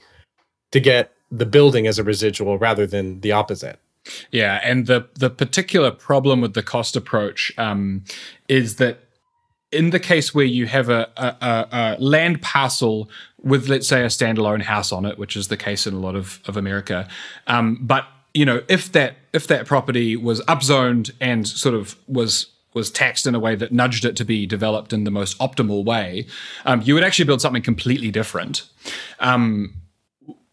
[0.71, 3.79] to get the building as a residual rather than the opposite.
[4.31, 8.03] Yeah, and the the particular problem with the cost approach um,
[8.47, 8.99] is that
[9.71, 13.09] in the case where you have a, a, a, land parcel
[13.41, 16.13] with, let's say, a standalone house on it, which is the case in a lot
[16.13, 17.07] of, of America,
[17.47, 22.47] um, but you know, if that if that property was upzoned and sort of was
[22.73, 25.83] was taxed in a way that nudged it to be developed in the most optimal
[25.83, 26.25] way,
[26.65, 28.63] um, you would actually build something completely different.
[29.19, 29.80] Um,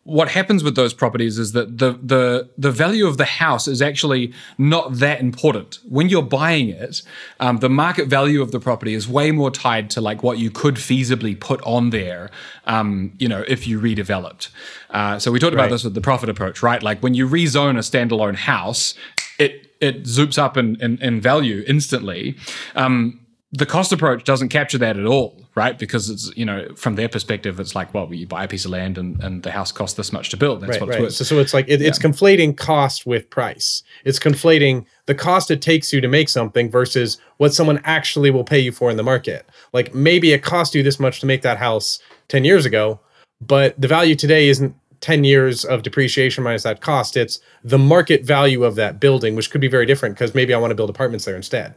[0.09, 3.83] what happens with those properties is that the the the value of the house is
[3.83, 7.03] actually not that important when you're buying it.
[7.41, 10.51] Um, the market value of the property is way more tied to like what you
[10.51, 12.31] could feasibly put on there.
[12.65, 14.49] Um, you know, if you redeveloped.
[14.89, 15.65] Uh, so we talked right.
[15.65, 16.83] about this with the profit approach, right?
[16.83, 18.95] Like when you rezone a standalone house,
[19.39, 22.35] it it zoops up in in, in value instantly.
[22.75, 25.79] Um, the cost approach doesn't capture that at all, right?
[25.79, 28.70] Because it's you know from their perspective, it's like well, you buy a piece of
[28.73, 30.61] land and, and the house costs this much to build.
[30.61, 31.03] That's right, what right.
[31.05, 31.29] it's So, worth.
[31.29, 33.83] so it's like it, it's conflating cost with price.
[34.05, 38.45] It's conflating the cost it takes you to make something versus what someone actually will
[38.45, 39.49] pay you for in the market.
[39.73, 43.01] Like maybe it cost you this much to make that house 10 years ago,
[43.41, 47.16] but the value today isn't 10 years of depreciation minus that cost.
[47.16, 50.59] It's the market value of that building, which could be very different because maybe I
[50.59, 51.75] want to build apartments there instead.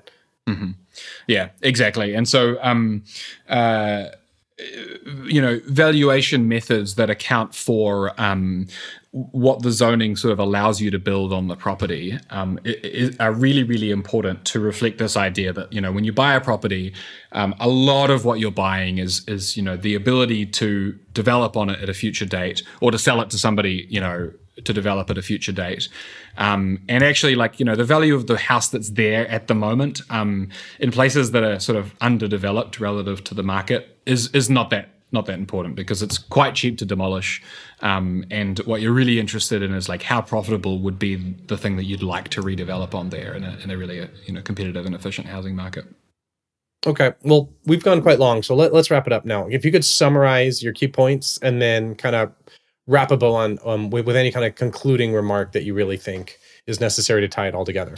[1.27, 2.13] Yeah, exactly.
[2.13, 3.03] And so, um,
[3.49, 4.05] uh,
[5.26, 8.68] you know, valuation methods that account for um,
[9.11, 12.59] what the zoning sort of allows you to build on the property um,
[13.19, 16.41] are really, really important to reflect this idea that you know when you buy a
[16.41, 16.93] property,
[17.34, 21.57] um, a lot of what you're buying is is you know the ability to develop
[21.57, 24.31] on it at a future date or to sell it to somebody you know
[24.63, 25.89] to develop at a future date.
[26.38, 29.56] Um, and actually, like, you know, the value of the house that's there at the
[29.56, 30.49] moment um,
[30.80, 34.90] in places that are sort of underdeveloped relative to the market is is not that
[35.12, 37.41] not that important because it's quite cheap to demolish.
[37.82, 41.16] Um, and what you're really interested in is like how profitable would be
[41.48, 44.34] the thing that you'd like to redevelop on there in a, in a really, you
[44.34, 45.86] know, competitive and efficient housing market.
[46.88, 47.14] Okay.
[47.24, 49.48] Well, we've gone quite long, so let, let's wrap it up now.
[49.48, 52.32] If you could summarize your key points and then kind of
[52.91, 55.97] wrap a bow on um, with, with any kind of concluding remark that you really
[55.97, 56.38] think
[56.68, 57.95] is necessary to tie it all together.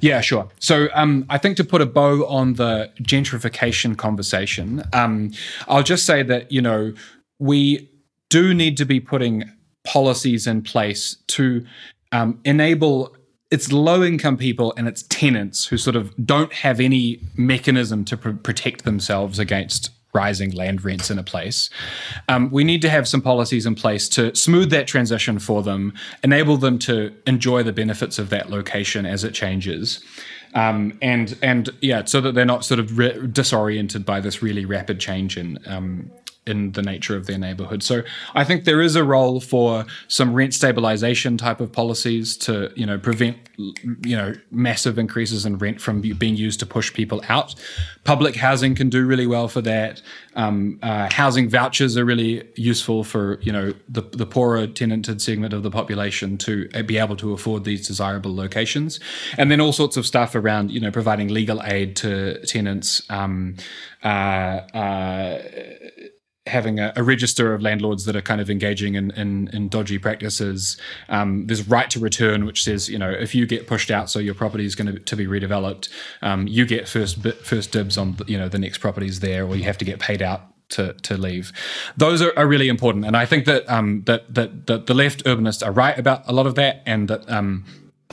[0.00, 0.48] Yeah, sure.
[0.58, 5.30] So um, I think to put a bow on the gentrification conversation, um,
[5.68, 6.92] I'll just say that, you know,
[7.38, 7.88] we
[8.30, 9.44] do need to be putting
[9.84, 11.64] policies in place to
[12.10, 13.16] um, enable
[13.52, 18.16] it's low income people and it's tenants who sort of don't have any mechanism to
[18.16, 21.70] pr- protect themselves against rising land rents in a place.
[22.28, 25.94] Um, we need to have some policies in place to smooth that transition for them,
[26.22, 30.02] enable them to enjoy the benefits of that location as it changes.
[30.54, 34.66] Um, and and yeah, so that they're not sort of re- disoriented by this really
[34.66, 36.10] rapid change in um,
[36.44, 37.82] in the nature of their neighborhood.
[37.82, 38.02] So
[38.34, 42.84] I think there is a role for some rent stabilization type of policies to you
[42.84, 47.54] know prevent you know massive increases in rent from being used to push people out.
[48.02, 50.02] Public housing can do really well for that.
[50.34, 55.54] Um, uh, housing vouchers are really useful for you know the the poorer tenanted segment
[55.54, 58.98] of the population to uh, be able to afford these desirable locations,
[59.38, 63.02] and then all sorts of stuff around you know providing legal aid to tenants.
[63.10, 63.56] Um,
[64.02, 64.08] uh,
[64.74, 65.42] uh,
[66.46, 69.98] having a, a, register of landlords that are kind of engaging in, in, in dodgy
[69.98, 70.76] practices.
[71.08, 74.18] Um, there's right to return, which says, you know, if you get pushed out, so
[74.18, 75.88] your property is going to, to be redeveloped,
[76.20, 79.64] um, you get first first dibs on, you know, the next properties there, or you
[79.64, 81.52] have to get paid out to, to leave.
[81.96, 85.24] Those are, are really important, and I think that um, that, that that the left
[85.24, 87.30] urbanists are right about a lot of that, and that.
[87.30, 87.64] Um,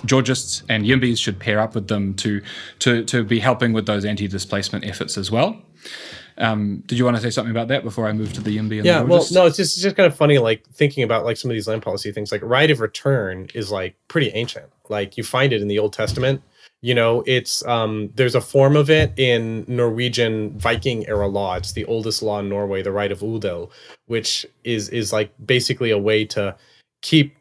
[0.06, 2.41] Georgists and Yimbys should pair up with them to
[2.80, 5.61] to to be helping with those anti-displacement efforts as well.
[6.40, 8.57] Um, did you want to say something about that before I move to the?
[8.57, 11.26] And yeah, the well, no, it's just, it's just kind of funny, like thinking about
[11.26, 12.32] like some of these land policy things.
[12.32, 14.68] Like right of return is like pretty ancient.
[14.88, 16.41] Like you find it in the Old Testament.
[16.82, 21.56] You know, it's um, there's a form of it in Norwegian Viking era law.
[21.56, 23.70] It's the oldest law in Norway, the right of odel,
[24.06, 26.56] which is is like basically a way to
[27.02, 27.36] keep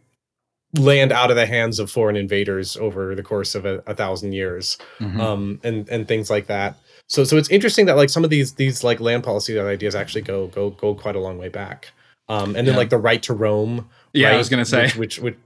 [0.74, 4.32] land out of the hands of foreign invaders over the course of a, a thousand
[4.32, 5.20] years Mhm.
[5.20, 6.76] um, and and things like that.
[7.08, 10.22] So so it's interesting that like some of these these like land policy ideas actually
[10.22, 11.90] go go go quite a long way back.
[12.28, 12.76] Um, and then Yeah.
[12.78, 13.88] like the right to roam.
[14.12, 14.82] Yeah, I was gonna say.
[14.82, 15.36] which, which which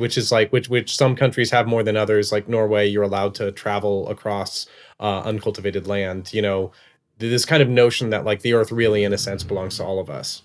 [0.00, 2.30] which is like which which some countries have more than others.
[2.30, 4.66] Like Norway, you're allowed to travel across
[5.00, 6.32] uh, uncultivated land.
[6.32, 6.72] You know,
[7.18, 9.98] this kind of notion that like the earth really, in a sense, belongs to all
[9.98, 10.42] of us.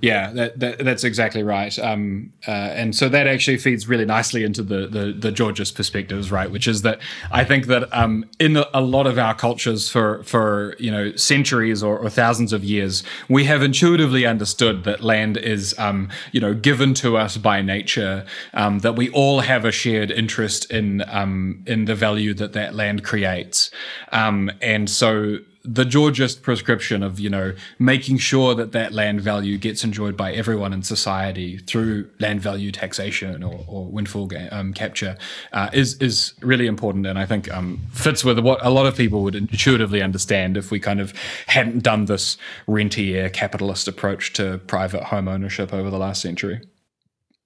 [0.00, 1.76] Yeah, that, that that's exactly right.
[1.78, 6.50] Um, uh, and so that actually feeds really nicely into the the, the perspectives, right?
[6.50, 6.98] Which is that
[7.30, 11.14] I think that um, in a, a lot of our cultures for for you know
[11.14, 16.40] centuries or, or thousands of years, we have intuitively understood that land is um, you
[16.40, 18.26] know given to us by nature.
[18.54, 22.74] Um, that we all have a shared interest in um, in the value that that
[22.74, 23.70] land creates,
[24.10, 29.56] um, and so the Georgist prescription of you know making sure that that land value
[29.58, 34.72] gets enjoyed by everyone in society through land value taxation or, or windfall ga- um,
[34.72, 35.16] capture
[35.52, 38.96] uh, is is really important and I think um, fits with what a lot of
[38.96, 41.14] people would intuitively understand if we kind of
[41.46, 42.36] hadn't done this
[42.66, 46.60] rentier capitalist approach to private home ownership over the last century.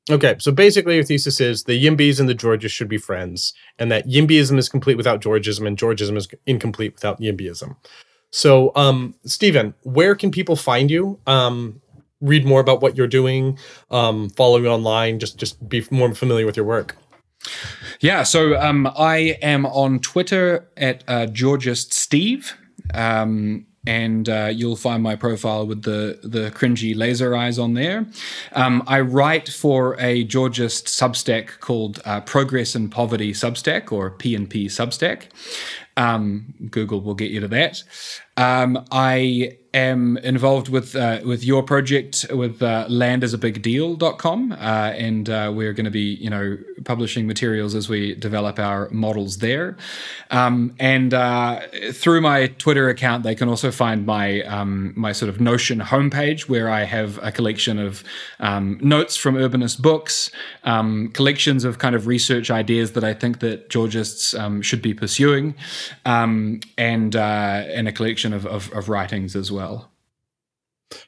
[0.08, 3.90] Okay, so basically your thesis is the Yimbys and the Georges should be friends, and
[3.90, 7.74] that Yimbyism is complete without Georgism, and Georgism is incomplete without Yimbyism.
[8.30, 11.18] So, um, Stephen, where can people find you?
[11.26, 11.80] Um,
[12.20, 13.58] read more about what you're doing,
[13.90, 16.96] um, follow you online, just just be more familiar with your work.
[18.00, 22.54] Yeah, so um, I am on Twitter at uh, Georgist Steve.
[22.94, 28.06] Um, and uh, you'll find my profile with the the cringy laser eyes on there.
[28.52, 34.66] Um, I write for a Georgist Substack called uh, Progress and Poverty Substack or P&P
[34.66, 35.24] Substack.
[35.96, 37.82] Um, Google will get you to that.
[38.36, 45.52] Um, I am involved with uh, with your project with uh, landisabigdeal.com uh, and uh,
[45.54, 49.76] we're going to be you know publishing materials as we develop our models there.
[50.30, 51.60] Um, and uh,
[51.92, 56.48] through my twitter account they can also find my um, my sort of notion homepage
[56.48, 58.02] where i have a collection of
[58.40, 60.30] um, notes from urbanist books
[60.64, 64.94] um, collections of kind of research ideas that i think that georgists um, should be
[64.94, 65.54] pursuing
[66.06, 67.92] um, and uh, and a
[68.26, 69.90] collection of, of, of writings as well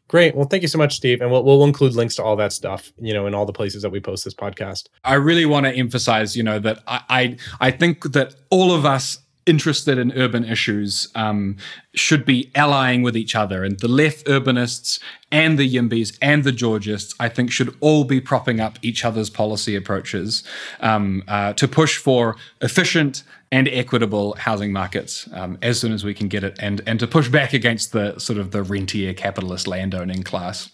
[0.09, 0.35] Great.
[0.35, 1.21] Well, thank you so much, Steve.
[1.21, 3.81] And we'll, we'll include links to all that stuff, you know, in all the places
[3.83, 4.89] that we post this podcast.
[5.05, 8.85] I really want to emphasize, you know, that I, I, I think that all of
[8.85, 9.19] us
[9.49, 11.57] interested in urban issues um,
[11.95, 13.65] should be allying with each other.
[13.65, 15.01] And the left urbanists
[15.33, 19.31] and the Yimbys and the Georgists, I think, should all be propping up each other's
[19.31, 20.45] policy approaches
[20.81, 26.13] um, uh, to push for efficient and equitable housing markets um, as soon as we
[26.13, 29.67] can get it, and and to push back against the sort of the rentier capitalist
[29.67, 30.71] landowning class.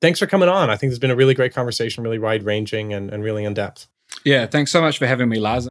[0.00, 0.70] Thanks for coming on.
[0.70, 3.54] I think it's been a really great conversation, really wide ranging and, and really in
[3.54, 3.88] depth.
[4.24, 5.68] Yeah, thanks so much for having me, Lars.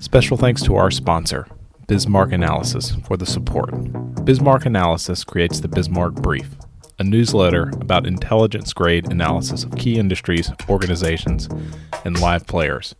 [0.00, 1.46] Special thanks to our sponsor,
[1.88, 3.72] Bismarck Analysis, for the support.
[4.24, 6.50] Bismarck Analysis creates the Bismarck Brief,
[6.98, 11.48] a newsletter about intelligence grade analysis of key industries, organizations,
[12.04, 12.94] and live players.